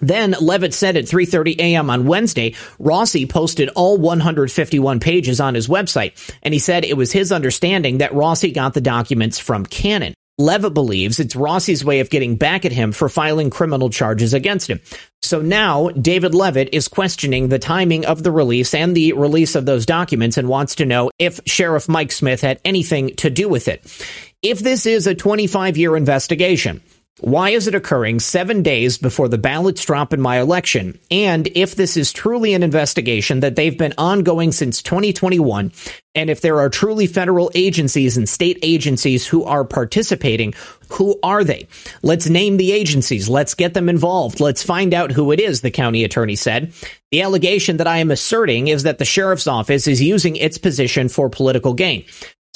then 0.00 0.34
Leavitt 0.40 0.74
said 0.74 0.96
at 0.96 1.04
3:30 1.04 1.58
a.m. 1.58 1.90
on 1.90 2.06
Wednesday, 2.06 2.54
Rossi 2.78 3.26
posted 3.26 3.68
all 3.70 3.98
151 3.98 5.00
pages 5.00 5.40
on 5.40 5.54
his 5.54 5.68
website, 5.68 6.12
and 6.42 6.52
he 6.52 6.60
said 6.60 6.84
it 6.84 6.96
was 6.96 7.12
his 7.12 7.32
understanding 7.32 7.98
that 7.98 8.14
Rossi 8.14 8.52
got 8.52 8.74
the 8.74 8.80
documents 8.80 9.38
from 9.38 9.64
Cannon. 9.66 10.14
Leavitt 10.38 10.74
believes 10.74 11.18
it's 11.18 11.34
Rossi's 11.34 11.82
way 11.82 12.00
of 12.00 12.10
getting 12.10 12.36
back 12.36 12.66
at 12.66 12.72
him 12.72 12.92
for 12.92 13.08
filing 13.08 13.48
criminal 13.48 13.88
charges 13.88 14.34
against 14.34 14.68
him. 14.68 14.80
So 15.22 15.40
now 15.40 15.88
David 15.88 16.34
Leavitt 16.34 16.68
is 16.72 16.88
questioning 16.88 17.48
the 17.48 17.58
timing 17.58 18.04
of 18.04 18.22
the 18.22 18.30
release 18.30 18.74
and 18.74 18.94
the 18.94 19.14
release 19.14 19.54
of 19.54 19.64
those 19.64 19.86
documents 19.86 20.36
and 20.36 20.46
wants 20.46 20.74
to 20.76 20.84
know 20.84 21.10
if 21.18 21.40
Sheriff 21.46 21.88
Mike 21.88 22.12
Smith 22.12 22.42
had 22.42 22.60
anything 22.66 23.16
to 23.16 23.30
do 23.30 23.48
with 23.48 23.66
it. 23.66 23.82
If 24.42 24.58
this 24.58 24.84
is 24.84 25.06
a 25.06 25.14
25 25.14 25.78
year 25.78 25.96
investigation, 25.96 26.82
why 27.20 27.50
is 27.50 27.66
it 27.66 27.74
occurring 27.74 28.20
seven 28.20 28.62
days 28.62 28.98
before 28.98 29.28
the 29.28 29.38
ballots 29.38 29.82
drop 29.82 30.12
in 30.12 30.20
my 30.20 30.38
election? 30.38 30.98
And 31.10 31.48
if 31.54 31.74
this 31.74 31.96
is 31.96 32.12
truly 32.12 32.52
an 32.52 32.62
investigation 32.62 33.40
that 33.40 33.56
they've 33.56 33.76
been 33.76 33.94
ongoing 33.96 34.52
since 34.52 34.82
2021, 34.82 35.72
and 36.14 36.28
if 36.28 36.42
there 36.42 36.60
are 36.60 36.68
truly 36.68 37.06
federal 37.06 37.50
agencies 37.54 38.18
and 38.18 38.28
state 38.28 38.58
agencies 38.60 39.26
who 39.26 39.44
are 39.44 39.64
participating, 39.64 40.52
who 40.90 41.18
are 41.22 41.42
they? 41.42 41.68
Let's 42.02 42.28
name 42.28 42.58
the 42.58 42.72
agencies. 42.72 43.30
Let's 43.30 43.54
get 43.54 43.72
them 43.72 43.88
involved. 43.88 44.38
Let's 44.38 44.62
find 44.62 44.92
out 44.92 45.12
who 45.12 45.32
it 45.32 45.40
is, 45.40 45.62
the 45.62 45.70
county 45.70 46.04
attorney 46.04 46.36
said. 46.36 46.74
The 47.12 47.22
allegation 47.22 47.78
that 47.78 47.86
I 47.86 47.98
am 47.98 48.10
asserting 48.10 48.68
is 48.68 48.82
that 48.82 48.98
the 48.98 49.06
sheriff's 49.06 49.46
office 49.46 49.86
is 49.86 50.02
using 50.02 50.36
its 50.36 50.58
position 50.58 51.08
for 51.08 51.30
political 51.30 51.72
gain. 51.72 52.04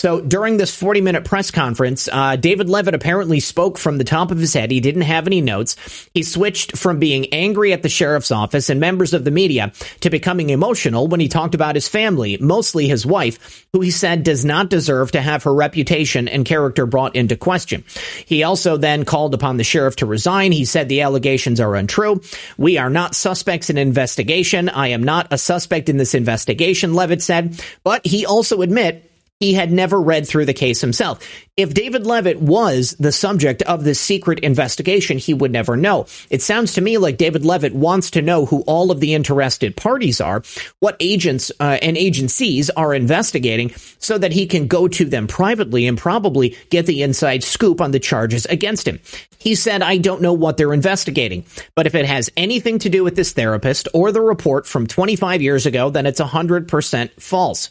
So 0.00 0.19
during 0.19 0.57
this 0.57 0.75
40 0.75 1.02
minute 1.02 1.26
press 1.26 1.50
conference, 1.50 2.09
uh, 2.11 2.37
David 2.37 2.71
Leavitt 2.71 2.95
apparently 2.95 3.38
spoke 3.38 3.76
from 3.76 3.99
the 3.99 4.04
top 4.04 4.30
of 4.30 4.38
his 4.38 4.54
head. 4.54 4.71
He 4.71 4.80
didn't 4.80 5.02
have 5.02 5.26
any 5.26 5.42
notes. 5.42 5.76
He 6.14 6.23
switched 6.23 6.75
from 6.75 6.99
being 6.99 7.30
angry 7.35 7.75
at 7.75 7.83
the 7.83 7.90
sheriff's 7.90 8.30
office 8.30 8.71
and 8.71 8.80
members 8.80 9.12
of 9.12 9.25
the 9.25 9.30
media 9.30 9.75
to 10.00 10.09
becoming 10.09 10.49
emotional 10.49 11.07
when 11.07 11.21
he 11.21 11.28
talked 11.28 11.54
about 11.54 11.75
his 11.75 11.87
family, 11.87 12.38
mostly 12.40 12.88
his 12.88 13.04
wife, 13.04 13.66
who 13.75 13.83
he 13.83 13.90
said 13.90 14.23
does 14.23 14.42
not 14.42 14.71
deserve 14.71 15.12
to 15.12 15.21
have 15.21 15.42
her 15.42 15.52
reputation 15.52 16.28
and 16.28 16.47
character 16.47 16.87
brought 16.87 17.14
into 17.14 17.37
question. 17.37 17.85
He 18.25 18.42
also 18.42 18.78
then 18.78 19.04
called 19.04 19.35
upon 19.35 19.59
the 19.59 19.64
sheriff 19.64 19.97
to 19.97 20.07
resign. 20.07 20.52
He 20.52 20.64
said 20.64 20.88
the 20.88 21.02
allegations 21.02 21.61
are 21.61 21.76
untrue. 21.76 22.23
We 22.57 22.78
are 22.78 22.88
not 22.88 23.14
suspects 23.14 23.69
in 23.69 23.76
investigation. 23.76 24.71
I 24.71 24.88
am 24.88 25.02
not 25.02 25.26
a 25.30 25.37
suspect 25.37 25.90
in 25.90 25.99
this 25.99 26.14
investigation, 26.14 26.95
Leavitt 26.95 27.21
said. 27.21 27.62
But 27.85 28.07
he 28.07 28.25
also 28.25 28.62
admit 28.62 29.09
he 29.40 29.54
had 29.54 29.73
never 29.73 29.99
read 29.99 30.28
through 30.28 30.44
the 30.44 30.52
case 30.52 30.82
himself. 30.82 31.26
If 31.56 31.73
David 31.73 32.06
Leavitt 32.06 32.40
was 32.40 32.94
the 32.99 33.11
subject 33.11 33.62
of 33.62 33.85
this 33.85 33.99
secret 33.99 34.38
investigation, 34.40 35.16
he 35.16 35.32
would 35.32 35.50
never 35.50 35.78
know. 35.78 36.06
It 36.28 36.42
sounds 36.42 36.75
to 36.75 36.82
me 36.82 36.99
like 36.99 37.16
David 37.16 37.44
Leavitt 37.44 37.75
wants 37.75 38.11
to 38.12 38.23
know 38.23 38.44
who 38.44 38.61
all 38.62 38.90
of 38.90 39.00
the 39.00 39.14
interested 39.14 39.76
parties 39.76 40.20
are, 40.20 40.42
what 40.80 40.97
agents 41.00 41.50
uh, 41.59 41.78
and 41.80 41.97
agencies 41.97 42.68
are 42.70 42.94
investigating, 42.94 43.70
so 43.99 44.18
that 44.18 44.32
he 44.32 44.47
can 44.47 44.66
go 44.66 44.88
to 44.88 45.06
them 45.06 45.26
privately 45.26 45.87
and 45.87 45.97
probably 45.97 46.56
get 46.68 46.85
the 46.85 47.02
inside 47.02 47.42
scoop 47.42 47.80
on 47.80 47.92
the 47.92 47.99
charges 47.99 48.44
against 48.47 48.87
him. 48.87 49.00
He 49.38 49.54
said, 49.54 49.82
I 49.82 49.97
don't 49.97 50.20
know 50.20 50.35
what 50.35 50.59
they're 50.59 50.75
investigating, 50.75 51.47
but 51.75 51.87
if 51.87 51.94
it 51.94 52.04
has 52.04 52.28
anything 52.37 52.78
to 52.80 52.90
do 52.90 53.04
with 53.04 53.16
this 53.16 53.32
therapist 53.32 53.88
or 53.94 54.12
the 54.12 54.20
report 54.20 54.66
from 54.66 54.87
25 54.87 55.40
years 55.40 55.64
ago, 55.64 55.88
then 55.88 56.04
it's 56.04 56.20
100% 56.20 57.11
false. 57.20 57.70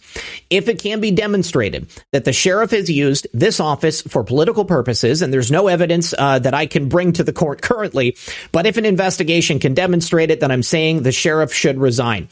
If 0.49 0.67
it 0.67 0.81
can 0.81 0.99
be 0.99 1.11
demonstrated 1.11 1.58
that 1.63 2.25
the 2.25 2.33
sheriff 2.33 2.71
has 2.71 2.89
used 2.89 3.27
this 3.33 3.59
office 3.59 4.01
for 4.01 4.23
political 4.23 4.65
purposes, 4.65 5.21
and 5.21 5.33
there's 5.33 5.51
no 5.51 5.67
evidence 5.67 6.13
uh, 6.17 6.39
that 6.39 6.53
I 6.53 6.65
can 6.65 6.89
bring 6.89 7.13
to 7.13 7.23
the 7.23 7.33
court 7.33 7.61
currently, 7.61 8.17
but 8.51 8.65
if 8.65 8.77
an 8.77 8.85
investigation 8.85 9.59
can 9.59 9.73
demonstrate 9.73 10.31
it, 10.31 10.39
then 10.39 10.51
I'm 10.51 10.63
saying 10.63 11.03
the 11.03 11.11
sheriff 11.11 11.53
should 11.53 11.79
resign. 11.79 12.29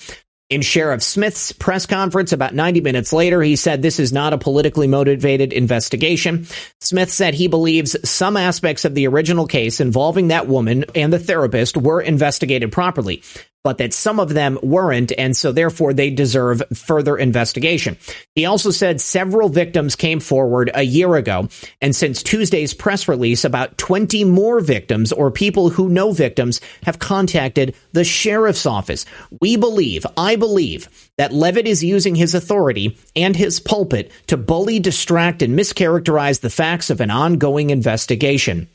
In 0.50 0.62
Sheriff 0.62 1.04
Smith's 1.04 1.52
press 1.52 1.86
conference 1.86 2.32
about 2.32 2.56
90 2.56 2.80
minutes 2.80 3.12
later, 3.12 3.42
he 3.42 3.58
said 3.58 3.82
this 3.82 4.00
is 4.00 4.14
not 4.14 4.32
a 4.32 4.38
politically 4.38 4.88
motivated 4.88 5.52
investigation. 5.52 6.48
Smith 6.80 7.12
said 7.12 7.34
he 7.34 7.50
believes 7.50 7.98
some 8.10 8.38
aspects 8.38 8.86
of 8.86 8.96
the 8.96 9.08
original 9.08 9.46
case 9.46 9.82
involving 9.82 10.30
that 10.30 10.48
woman 10.48 10.86
and 10.96 11.12
the 11.12 11.20
therapist 11.20 11.76
were 11.76 12.00
investigated 12.00 12.72
properly 12.72 13.24
but 13.68 13.80
that 13.80 13.94
some 13.94 14.18
of 14.18 14.34
them 14.34 14.58
weren't, 14.64 15.12
and 15.18 15.36
so 15.36 15.52
therefore 15.52 15.92
they 15.92 16.10
deserve 16.10 16.64
further 16.74 17.18
investigation. 17.18 17.98
He 18.34 18.46
also 18.46 18.72
said 18.72 19.02
several 19.02 19.50
victims 19.50 19.98
came 19.98 20.22
forward 20.22 20.72
a 20.74 20.84
year 20.84 21.16
ago, 21.16 21.50
and 21.82 21.94
since 21.94 22.24
Tuesday's 22.24 22.74
press 22.74 23.10
release, 23.10 23.44
about 23.44 23.78
20 23.78 24.24
more 24.24 24.62
victims 24.62 25.12
or 25.12 25.32
people 25.32 25.72
who 25.72 25.90
know 25.90 26.14
victims 26.14 26.62
have 26.84 27.00
contacted 27.00 27.76
the 27.92 28.06
sheriff's 28.06 28.66
office. 28.66 29.06
We 29.42 29.58
believe, 29.58 30.06
I 30.16 30.38
believe, 30.38 30.88
that 31.18 31.34
Leavitt 31.34 31.68
is 31.68 31.84
using 31.84 32.16
his 32.16 32.34
authority 32.34 32.98
and 33.18 33.36
his 33.36 33.60
pulpit 33.60 34.14
to 34.28 34.38
bully, 34.38 34.80
distract, 34.80 35.42
and 35.42 35.60
mischaracterize 35.60 36.40
the 36.40 36.50
facts 36.50 36.90
of 36.90 37.02
an 37.02 37.12
ongoing 37.12 37.70
investigation. 37.70 38.70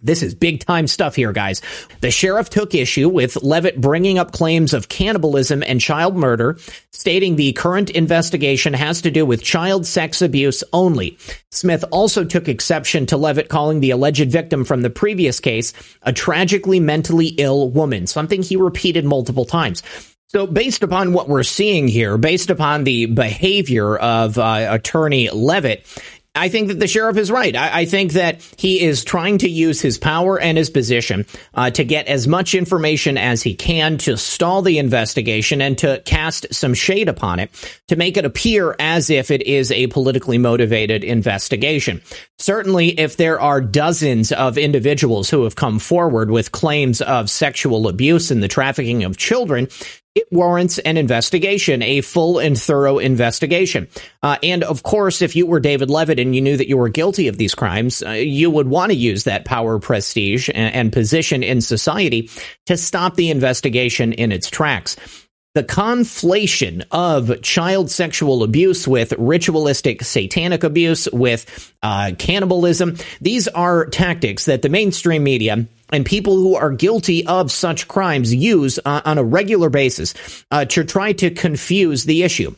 This 0.00 0.22
is 0.22 0.32
big 0.32 0.64
time 0.64 0.86
stuff 0.86 1.16
here, 1.16 1.32
guys. 1.32 1.60
The 2.02 2.12
sheriff 2.12 2.48
took 2.48 2.72
issue 2.72 3.08
with 3.08 3.42
Leavitt 3.42 3.80
bringing 3.80 4.16
up 4.16 4.30
claims 4.30 4.72
of 4.72 4.88
cannibalism 4.88 5.64
and 5.64 5.80
child 5.80 6.14
murder, 6.14 6.56
stating 6.92 7.34
the 7.34 7.52
current 7.54 7.90
investigation 7.90 8.74
has 8.74 9.02
to 9.02 9.10
do 9.10 9.26
with 9.26 9.42
child 9.42 9.86
sex 9.86 10.22
abuse 10.22 10.62
only. 10.72 11.18
Smith 11.50 11.84
also 11.90 12.24
took 12.24 12.46
exception 12.46 13.06
to 13.06 13.16
Leavitt 13.16 13.48
calling 13.48 13.80
the 13.80 13.90
alleged 13.90 14.30
victim 14.30 14.64
from 14.64 14.82
the 14.82 14.90
previous 14.90 15.40
case 15.40 15.72
a 16.02 16.12
tragically 16.12 16.78
mentally 16.78 17.34
ill 17.36 17.68
woman, 17.68 18.06
something 18.06 18.40
he 18.40 18.54
repeated 18.54 19.04
multiple 19.04 19.46
times. 19.46 19.82
So, 20.30 20.46
based 20.46 20.82
upon 20.82 21.14
what 21.14 21.26
we're 21.26 21.42
seeing 21.42 21.88
here, 21.88 22.18
based 22.18 22.50
upon 22.50 22.84
the 22.84 23.06
behavior 23.06 23.96
of 23.96 24.36
uh, 24.36 24.68
attorney 24.70 25.30
Leavitt, 25.30 25.86
I 26.38 26.48
think 26.48 26.68
that 26.68 26.80
the 26.80 26.86
sheriff 26.86 27.16
is 27.16 27.30
right. 27.30 27.54
I, 27.54 27.80
I, 27.80 27.84
think 27.84 28.12
that 28.12 28.42
he 28.56 28.80
is 28.80 29.04
trying 29.04 29.38
to 29.38 29.48
use 29.48 29.80
his 29.80 29.98
power 29.98 30.38
and 30.38 30.56
his 30.56 30.70
position 30.70 31.26
uh, 31.54 31.70
to 31.70 31.84
get 31.84 32.06
as 32.06 32.28
much 32.28 32.54
information 32.54 33.18
as 33.18 33.42
he 33.42 33.54
can 33.54 33.98
to 33.98 34.16
stall 34.16 34.62
the 34.62 34.78
investigation 34.78 35.60
and 35.60 35.76
to 35.78 36.02
cast 36.04 36.52
some 36.54 36.74
shade 36.74 37.08
upon 37.08 37.40
it 37.40 37.50
to 37.88 37.96
make 37.96 38.16
it 38.16 38.24
appear 38.24 38.76
as 38.78 39.10
if 39.10 39.30
it 39.30 39.42
is 39.42 39.72
a 39.72 39.88
politically 39.88 40.38
motivated 40.38 41.04
investigation. 41.04 42.00
Certainly, 42.38 43.00
if 43.00 43.16
there 43.16 43.40
are 43.40 43.60
dozens 43.60 44.30
of 44.32 44.56
individuals 44.56 45.28
who 45.30 45.44
have 45.44 45.56
come 45.56 45.78
forward 45.78 46.30
with 46.30 46.52
claims 46.52 47.00
of 47.00 47.28
sexual 47.28 47.88
abuse 47.88 48.30
and 48.30 48.42
the 48.42 48.48
trafficking 48.48 49.02
of 49.02 49.16
children, 49.16 49.68
it 50.18 50.28
warrants 50.32 50.78
an 50.80 50.96
investigation, 50.96 51.82
a 51.82 52.00
full 52.00 52.38
and 52.38 52.58
thorough 52.58 52.98
investigation. 52.98 53.88
Uh, 54.22 54.36
and 54.42 54.64
of 54.64 54.82
course, 54.82 55.22
if 55.22 55.36
you 55.36 55.46
were 55.46 55.60
David 55.60 55.90
Leavitt 55.90 56.18
and 56.18 56.34
you 56.34 56.40
knew 56.40 56.56
that 56.56 56.68
you 56.68 56.76
were 56.76 56.88
guilty 56.88 57.28
of 57.28 57.38
these 57.38 57.54
crimes, 57.54 58.02
uh, 58.02 58.10
you 58.10 58.50
would 58.50 58.68
want 58.68 58.90
to 58.90 58.96
use 58.96 59.24
that 59.24 59.44
power, 59.44 59.78
prestige, 59.78 60.48
and, 60.52 60.74
and 60.74 60.92
position 60.92 61.42
in 61.42 61.60
society 61.60 62.28
to 62.66 62.76
stop 62.76 63.14
the 63.14 63.30
investigation 63.30 64.12
in 64.12 64.32
its 64.32 64.50
tracks 64.50 64.96
the 65.54 65.64
conflation 65.64 66.84
of 66.92 67.42
child 67.42 67.90
sexual 67.90 68.44
abuse 68.44 68.86
with 68.86 69.12
ritualistic 69.18 70.04
satanic 70.04 70.62
abuse, 70.62 71.08
with 71.12 71.74
uh, 71.82 72.12
cannibalism. 72.16 72.96
These 73.20 73.48
are 73.48 73.86
tactics 73.86 74.44
that 74.44 74.62
the 74.62 74.68
mainstream 74.68 75.24
media 75.24 75.66
and 75.92 76.04
people 76.04 76.36
who 76.36 76.54
are 76.54 76.70
guilty 76.70 77.26
of 77.26 77.50
such 77.50 77.88
crimes 77.88 78.34
use 78.34 78.78
uh, 78.84 79.02
on 79.04 79.18
a 79.18 79.24
regular 79.24 79.70
basis 79.70 80.44
uh, 80.50 80.64
to 80.66 80.84
try 80.84 81.12
to 81.12 81.30
confuse 81.30 82.04
the 82.04 82.22
issue. 82.22 82.54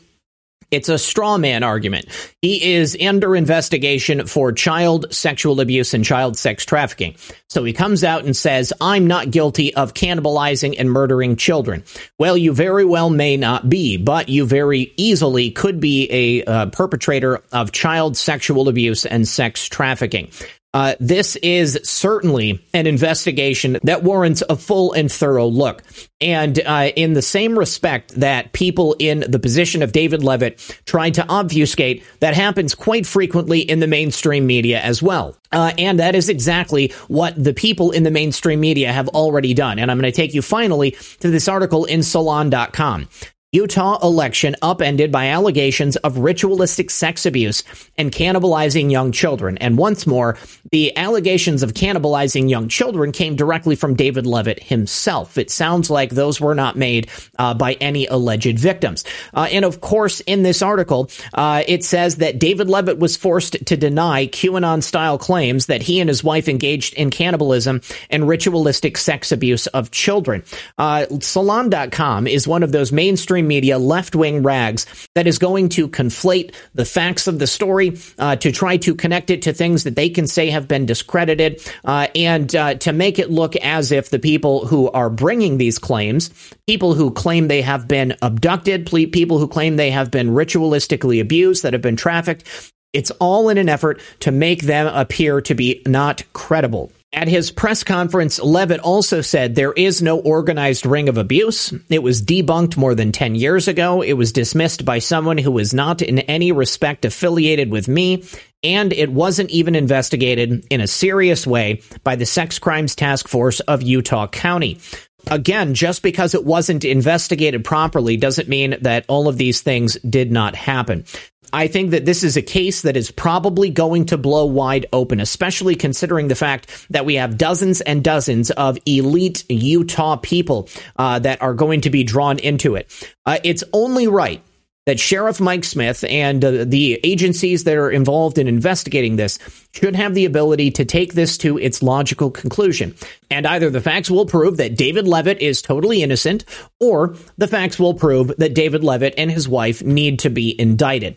It's 0.71 0.87
a 0.87 0.97
straw 0.97 1.37
man 1.37 1.63
argument. 1.63 2.05
He 2.41 2.73
is 2.75 2.97
under 3.05 3.35
investigation 3.35 4.25
for 4.25 4.53
child 4.53 5.13
sexual 5.13 5.59
abuse 5.59 5.93
and 5.93 6.05
child 6.05 6.37
sex 6.37 6.63
trafficking. 6.63 7.15
So 7.49 7.65
he 7.65 7.73
comes 7.73 8.05
out 8.05 8.23
and 8.23 8.35
says, 8.35 8.71
I'm 8.79 9.05
not 9.05 9.31
guilty 9.31 9.75
of 9.75 9.93
cannibalizing 9.93 10.75
and 10.79 10.89
murdering 10.89 11.35
children. 11.35 11.83
Well, 12.17 12.37
you 12.37 12.53
very 12.53 12.85
well 12.85 13.09
may 13.09 13.35
not 13.35 13.69
be, 13.69 13.97
but 13.97 14.29
you 14.29 14.45
very 14.45 14.93
easily 14.95 15.51
could 15.51 15.81
be 15.81 16.07
a 16.09 16.45
uh, 16.45 16.65
perpetrator 16.67 17.43
of 17.51 17.73
child 17.73 18.15
sexual 18.15 18.69
abuse 18.69 19.05
and 19.05 19.27
sex 19.27 19.67
trafficking. 19.67 20.31
Uh, 20.73 20.95
this 20.99 21.35
is 21.37 21.79
certainly 21.83 22.65
an 22.73 22.87
investigation 22.87 23.77
that 23.83 24.03
warrants 24.03 24.41
a 24.49 24.55
full 24.55 24.93
and 24.93 25.11
thorough 25.11 25.47
look. 25.47 25.83
And 26.21 26.59
uh, 26.59 26.91
in 26.95 27.13
the 27.13 27.21
same 27.21 27.59
respect 27.59 28.15
that 28.15 28.53
people 28.53 28.95
in 28.99 29.25
the 29.27 29.39
position 29.39 29.81
of 29.81 29.91
David 29.91 30.23
Leavitt 30.23 30.59
tried 30.85 31.15
to 31.15 31.27
obfuscate, 31.27 32.03
that 32.21 32.35
happens 32.35 32.73
quite 32.73 33.05
frequently 33.05 33.59
in 33.59 33.79
the 33.79 33.87
mainstream 33.87 34.45
media 34.45 34.79
as 34.79 35.03
well. 35.03 35.35
Uh, 35.51 35.73
and 35.77 35.99
that 35.99 36.15
is 36.15 36.29
exactly 36.29 36.93
what 37.09 37.41
the 37.41 37.53
people 37.53 37.91
in 37.91 38.03
the 38.03 38.11
mainstream 38.11 38.61
media 38.61 38.93
have 38.93 39.09
already 39.09 39.53
done. 39.53 39.77
And 39.77 39.91
I'm 39.91 39.99
going 39.99 40.11
to 40.11 40.15
take 40.15 40.33
you 40.33 40.41
finally 40.41 40.91
to 41.19 41.29
this 41.29 41.49
article 41.49 41.83
in 41.85 42.03
Salon.com. 42.03 43.09
Utah 43.53 43.99
election 44.01 44.55
upended 44.61 45.11
by 45.11 45.27
allegations 45.27 45.97
of 45.97 46.19
ritualistic 46.19 46.89
sex 46.89 47.25
abuse 47.25 47.65
and 47.97 48.09
cannibalizing 48.09 48.89
young 48.89 49.11
children. 49.11 49.57
And 49.57 49.77
once 49.77 50.07
more, 50.07 50.37
the 50.71 50.95
allegations 50.95 51.61
of 51.61 51.73
cannibalizing 51.73 52.49
young 52.49 52.69
children 52.69 53.11
came 53.11 53.35
directly 53.35 53.75
from 53.75 53.95
David 53.95 54.25
Leavitt 54.25 54.63
himself. 54.63 55.37
It 55.37 55.51
sounds 55.51 55.89
like 55.89 56.11
those 56.11 56.39
were 56.39 56.55
not 56.55 56.77
made 56.77 57.09
uh, 57.37 57.53
by 57.53 57.73
any 57.73 58.07
alleged 58.07 58.57
victims. 58.57 59.03
Uh, 59.33 59.49
and 59.51 59.65
of 59.65 59.81
course, 59.81 60.21
in 60.21 60.43
this 60.43 60.61
article, 60.61 61.09
uh, 61.33 61.63
it 61.67 61.83
says 61.83 62.17
that 62.17 62.39
David 62.39 62.69
Leavitt 62.69 62.99
was 62.99 63.17
forced 63.17 63.65
to 63.65 63.75
deny 63.75 64.27
QAnon 64.27 64.81
style 64.81 65.17
claims 65.17 65.65
that 65.65 65.81
he 65.81 65.99
and 65.99 66.07
his 66.07 66.23
wife 66.23 66.47
engaged 66.47 66.93
in 66.93 67.09
cannibalism 67.09 67.81
and 68.09 68.29
ritualistic 68.29 68.97
sex 68.97 69.33
abuse 69.33 69.67
of 69.67 69.91
children. 69.91 70.41
Uh, 70.77 71.05
Salon.com 71.19 72.27
is 72.27 72.47
one 72.47 72.63
of 72.63 72.71
those 72.71 72.93
mainstream 72.93 73.40
mainstream 73.41 73.47
media 73.47 73.77
left 73.77 74.15
wing 74.15 74.43
rags 74.43 74.85
that 75.15 75.27
is 75.27 75.37
going 75.37 75.69
to 75.69 75.87
conflate 75.87 76.53
the 76.73 76.85
facts 76.85 77.27
of 77.27 77.39
the 77.39 77.47
story 77.47 77.97
uh, 78.19 78.35
to 78.35 78.51
try 78.51 78.77
to 78.77 78.95
connect 78.95 79.29
it 79.29 79.41
to 79.41 79.53
things 79.53 79.83
that 79.83 79.95
they 79.95 80.09
can 80.09 80.27
say 80.27 80.49
have 80.49 80.67
been 80.67 80.85
discredited 80.85 81.61
uh, 81.85 82.07
and 82.15 82.55
uh, 82.55 82.75
to 82.75 82.93
make 82.93 83.19
it 83.19 83.29
look 83.29 83.55
as 83.57 83.91
if 83.91 84.09
the 84.09 84.19
people 84.19 84.65
who 84.67 84.89
are 84.91 85.09
bringing 85.09 85.57
these 85.57 85.79
claims, 85.79 86.29
people 86.67 86.93
who 86.93 87.11
claim 87.11 87.47
they 87.47 87.61
have 87.61 87.87
been 87.87 88.15
abducted, 88.21 88.85
people 89.11 89.37
who 89.37 89.47
claim 89.47 89.75
they 89.75 89.91
have 89.91 90.11
been 90.11 90.29
ritualistically 90.29 91.19
abused, 91.21 91.63
that 91.63 91.73
have 91.73 91.81
been 91.81 91.95
trafficked, 91.95 92.71
it's 92.93 93.11
all 93.19 93.49
in 93.49 93.57
an 93.57 93.69
effort 93.69 94.01
to 94.19 94.31
make 94.31 94.63
them 94.63 94.87
appear 94.87 95.41
to 95.41 95.55
be 95.55 95.81
not 95.85 96.23
credible. 96.33 96.91
At 97.13 97.27
his 97.27 97.51
press 97.51 97.83
conference, 97.83 98.39
Leavitt 98.39 98.79
also 98.79 99.19
said 99.19 99.53
there 99.53 99.73
is 99.73 100.01
no 100.01 100.19
organized 100.19 100.85
ring 100.85 101.09
of 101.09 101.17
abuse. 101.17 101.73
It 101.89 102.01
was 102.01 102.21
debunked 102.21 102.77
more 102.77 102.95
than 102.95 103.11
10 103.11 103.35
years 103.35 103.67
ago. 103.67 104.01
It 104.01 104.13
was 104.13 104.31
dismissed 104.31 104.85
by 104.85 104.99
someone 104.99 105.37
who 105.37 105.51
was 105.51 105.73
not 105.73 106.01
in 106.01 106.19
any 106.19 106.53
respect 106.53 107.03
affiliated 107.03 107.69
with 107.69 107.89
me. 107.89 108.23
And 108.63 108.93
it 108.93 109.11
wasn't 109.11 109.49
even 109.49 109.75
investigated 109.75 110.65
in 110.69 110.79
a 110.79 110.87
serious 110.87 111.45
way 111.45 111.81
by 112.05 112.15
the 112.15 112.25
Sex 112.25 112.59
Crimes 112.59 112.95
Task 112.95 113.27
Force 113.27 113.59
of 113.61 113.81
Utah 113.81 114.27
County. 114.27 114.79
Again, 115.27 115.73
just 115.73 116.03
because 116.03 116.33
it 116.33 116.45
wasn't 116.45 116.85
investigated 116.85 117.63
properly 117.63 118.17
doesn't 118.17 118.47
mean 118.47 118.77
that 118.81 119.05
all 119.07 119.27
of 119.27 119.37
these 119.37 119.61
things 119.61 119.97
did 120.07 120.31
not 120.31 120.55
happen. 120.55 121.05
I 121.53 121.67
think 121.67 121.91
that 121.91 122.05
this 122.05 122.23
is 122.23 122.37
a 122.37 122.41
case 122.41 122.81
that 122.83 122.95
is 122.95 123.11
probably 123.11 123.69
going 123.69 124.05
to 124.07 124.17
blow 124.17 124.45
wide 124.45 124.85
open, 124.93 125.19
especially 125.19 125.75
considering 125.75 126.27
the 126.27 126.35
fact 126.35 126.87
that 126.89 127.05
we 127.05 127.15
have 127.15 127.37
dozens 127.37 127.81
and 127.81 128.03
dozens 128.03 128.51
of 128.51 128.77
elite 128.85 129.43
Utah 129.49 130.15
people 130.15 130.69
uh, 130.97 131.19
that 131.19 131.41
are 131.41 131.53
going 131.53 131.81
to 131.81 131.89
be 131.89 132.03
drawn 132.03 132.39
into 132.39 132.75
it. 132.75 132.91
Uh, 133.25 133.37
it's 133.43 133.63
only 133.73 134.07
right 134.07 134.41
that 134.91 134.99
Sheriff 134.99 135.39
Mike 135.39 135.63
Smith 135.63 136.03
and 136.03 136.43
uh, 136.43 136.65
the 136.65 136.99
agencies 137.05 137.63
that 137.63 137.77
are 137.77 137.89
involved 137.89 138.37
in 138.37 138.45
investigating 138.45 139.15
this 139.15 139.39
should 139.71 139.95
have 139.95 140.15
the 140.15 140.25
ability 140.25 140.69
to 140.71 140.83
take 140.83 141.13
this 141.13 141.37
to 141.37 141.57
its 141.57 141.81
logical 141.81 142.29
conclusion. 142.29 142.93
And 143.29 143.47
either 143.47 143.69
the 143.69 143.79
facts 143.79 144.11
will 144.11 144.25
prove 144.25 144.57
that 144.57 144.75
David 144.75 145.07
Leavitt 145.07 145.39
is 145.39 145.61
totally 145.61 146.03
innocent, 146.03 146.43
or 146.81 147.15
the 147.37 147.47
facts 147.47 147.79
will 147.79 147.93
prove 147.93 148.35
that 148.37 148.53
David 148.53 148.83
Leavitt 148.83 149.13
and 149.17 149.31
his 149.31 149.47
wife 149.47 149.81
need 149.81 150.19
to 150.19 150.29
be 150.29 150.59
indicted. 150.59 151.15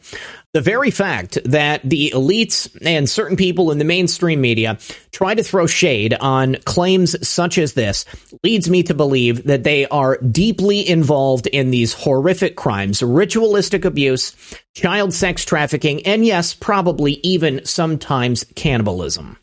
The 0.54 0.60
very 0.60 0.92
fact 0.92 1.36
that 1.46 1.82
the 1.82 2.12
elites 2.14 2.70
and 2.86 3.10
certain 3.10 3.36
people 3.36 3.72
in 3.72 3.78
the 3.78 3.84
mainstream 3.84 4.40
media 4.40 4.78
try 5.10 5.34
to 5.34 5.42
throw 5.42 5.66
shade 5.66 6.14
on 6.14 6.58
claims 6.64 7.26
such 7.26 7.58
as 7.58 7.72
this 7.72 8.04
leads 8.44 8.70
me 8.70 8.84
to 8.84 8.94
believe 8.94 9.42
that 9.44 9.64
they 9.64 9.84
are 9.86 10.16
deeply 10.18 10.88
involved 10.88 11.48
in 11.48 11.72
these 11.72 11.92
horrific 11.92 12.54
crimes, 12.54 13.02
ritualistic 13.02 13.84
abuse, 13.84 14.36
child 14.74 15.12
sex 15.12 15.44
trafficking, 15.44 16.06
and 16.06 16.24
yes, 16.24 16.54
probably 16.54 17.14
even 17.24 17.64
sometimes 17.64 18.44
cannibalism. 18.54 19.36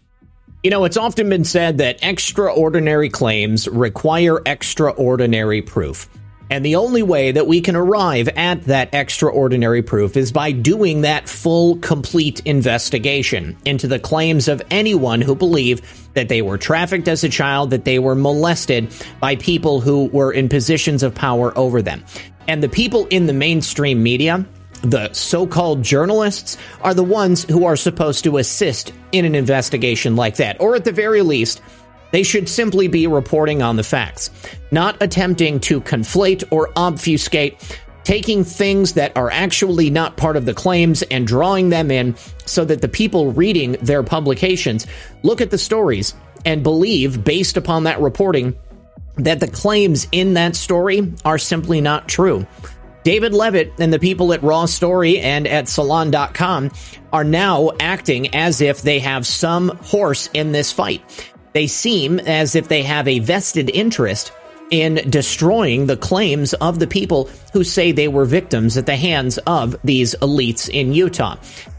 You 0.63 0.71
know, 0.71 0.85
it's 0.85 0.95
often 0.95 1.27
been 1.27 1.43
said 1.43 1.79
that 1.79 2.01
extraordinary 2.01 3.09
claims 3.09 3.67
require 3.67 4.41
extraordinary 4.45 5.61
proof. 5.61 6.07
And 6.51 6.65
the 6.65 6.75
only 6.75 7.01
way 7.01 7.31
that 7.31 7.47
we 7.47 7.61
can 7.61 7.77
arrive 7.77 8.27
at 8.27 8.65
that 8.65 8.93
extraordinary 8.93 9.81
proof 9.81 10.17
is 10.17 10.33
by 10.33 10.51
doing 10.51 11.01
that 11.01 11.29
full, 11.29 11.77
complete 11.77 12.41
investigation 12.41 13.55
into 13.63 13.87
the 13.87 13.99
claims 13.99 14.49
of 14.49 14.61
anyone 14.69 15.21
who 15.21 15.33
believe 15.33 15.81
that 16.13 16.27
they 16.27 16.41
were 16.41 16.57
trafficked 16.57 17.07
as 17.07 17.23
a 17.23 17.29
child, 17.29 17.69
that 17.69 17.85
they 17.85 17.99
were 17.99 18.15
molested 18.15 18.93
by 19.21 19.37
people 19.37 19.79
who 19.79 20.07
were 20.07 20.33
in 20.33 20.49
positions 20.49 21.03
of 21.03 21.15
power 21.15 21.57
over 21.57 21.81
them. 21.81 22.03
And 22.49 22.61
the 22.61 22.67
people 22.67 23.07
in 23.07 23.27
the 23.27 23.33
mainstream 23.33 24.03
media, 24.03 24.45
the 24.81 25.13
so 25.13 25.47
called 25.47 25.83
journalists, 25.83 26.57
are 26.81 26.93
the 26.93 27.01
ones 27.01 27.45
who 27.45 27.63
are 27.63 27.77
supposed 27.77 28.25
to 28.25 28.37
assist 28.37 28.91
in 29.13 29.23
an 29.23 29.35
investigation 29.35 30.17
like 30.17 30.35
that, 30.35 30.59
or 30.59 30.75
at 30.75 30.83
the 30.83 30.91
very 30.91 31.21
least, 31.21 31.61
they 32.11 32.23
should 32.23 32.47
simply 32.47 32.87
be 32.87 33.07
reporting 33.07 33.61
on 33.61 33.75
the 33.75 33.83
facts, 33.83 34.29
not 34.71 35.01
attempting 35.01 35.59
to 35.61 35.81
conflate 35.81 36.43
or 36.51 36.69
obfuscate, 36.75 37.79
taking 38.03 38.43
things 38.43 38.93
that 38.93 39.15
are 39.15 39.29
actually 39.31 39.89
not 39.89 40.17
part 40.17 40.35
of 40.35 40.45
the 40.45 40.53
claims 40.53 41.01
and 41.03 41.27
drawing 41.27 41.69
them 41.69 41.91
in 41.91 42.15
so 42.45 42.65
that 42.65 42.81
the 42.81 42.87
people 42.87 43.31
reading 43.31 43.73
their 43.81 44.03
publications 44.03 44.87
look 45.23 45.41
at 45.41 45.51
the 45.51 45.57
stories 45.57 46.13
and 46.45 46.63
believe, 46.63 47.23
based 47.23 47.57
upon 47.57 47.83
that 47.83 48.01
reporting, 48.01 48.55
that 49.17 49.39
the 49.39 49.47
claims 49.47 50.07
in 50.11 50.33
that 50.33 50.55
story 50.55 51.13
are 51.23 51.37
simply 51.37 51.81
not 51.81 52.07
true. 52.07 52.45
David 53.03 53.33
Leavitt 53.33 53.73
and 53.79 53.91
the 53.91 53.99
people 53.99 54.31
at 54.31 54.43
Raw 54.43 54.65
Story 54.65 55.19
and 55.19 55.47
at 55.47 55.67
Salon.com 55.67 56.71
are 57.11 57.23
now 57.23 57.71
acting 57.79 58.35
as 58.35 58.61
if 58.61 58.81
they 58.81 58.99
have 58.99 59.25
some 59.25 59.69
horse 59.77 60.29
in 60.33 60.51
this 60.51 60.71
fight. 60.71 61.01
They 61.53 61.67
seem 61.67 62.19
as 62.19 62.55
if 62.55 62.67
they 62.67 62.83
have 62.83 63.07
a 63.07 63.19
vested 63.19 63.69
interest 63.69 64.31
in 64.71 64.95
destroying 65.09 65.85
the 65.85 65.97
claims 65.97 66.53
of 66.55 66.79
the 66.79 66.87
people 66.87 67.29
who 67.51 67.63
say 67.63 67.91
they 67.91 68.07
were 68.07 68.25
victims 68.25 68.77
at 68.77 68.85
the 68.85 68.95
hands 68.95 69.37
of 69.39 69.75
these 69.83 70.15
elites 70.15 70.69
in 70.69 70.93
Utah. 70.93 71.35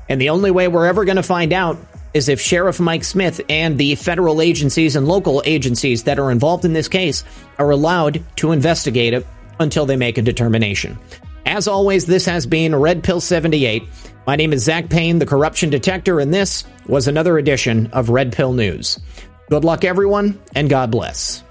And 0.09 0.21
the 0.21 0.29
only 0.29 0.51
way 0.51 0.69
we're 0.69 0.87
ever 0.87 1.07
going 1.07 1.17
to 1.17 1.23
find 1.23 1.55
out 1.55 1.79
is 2.13 2.29
if 2.29 2.41
Sheriff 2.41 2.79
Mike 2.79 3.05
Smith 3.05 3.41
and 3.49 3.79
the 3.79 3.95
federal 3.95 4.43
agencies 4.43 4.97
and 4.97 5.09
local 5.09 5.43
agencies 5.47 6.03
that 6.03 6.19
are 6.19 6.31
involved 6.31 6.67
in 6.67 6.75
this 6.75 6.89
case 6.89 7.25
are 7.59 7.71
allowed 7.71 8.23
to 8.37 8.53
investigate 8.53 9.15
it 9.15 9.27
until 9.59 9.87
they 9.87 9.97
make 9.97 10.19
a 10.19 10.23
determination. 10.23 10.99
As 11.47 11.67
always, 11.67 12.05
this 12.05 12.27
has 12.27 12.47
been 12.47 12.75
Red 12.75 13.03
Pill 13.03 13.21
78. 13.21 13.85
My 14.27 14.37
name 14.37 14.53
is 14.53 14.65
Zach 14.65 14.91
Payne, 14.91 15.19
the 15.19 15.27
corruption 15.27 15.71
detector, 15.71 16.21
and 16.21 16.33
this 16.33 16.65
was 16.87 17.09
another 17.09 17.39
edition 17.39 17.89
of 17.93 18.11
Red 18.11 18.33
Pill 18.33 18.53
News. 18.53 19.01
Good 19.53 19.67
luck, 19.67 19.85
everyone, 19.85 20.39
and 20.55 20.71
God 20.71 20.91
bless. 20.91 21.45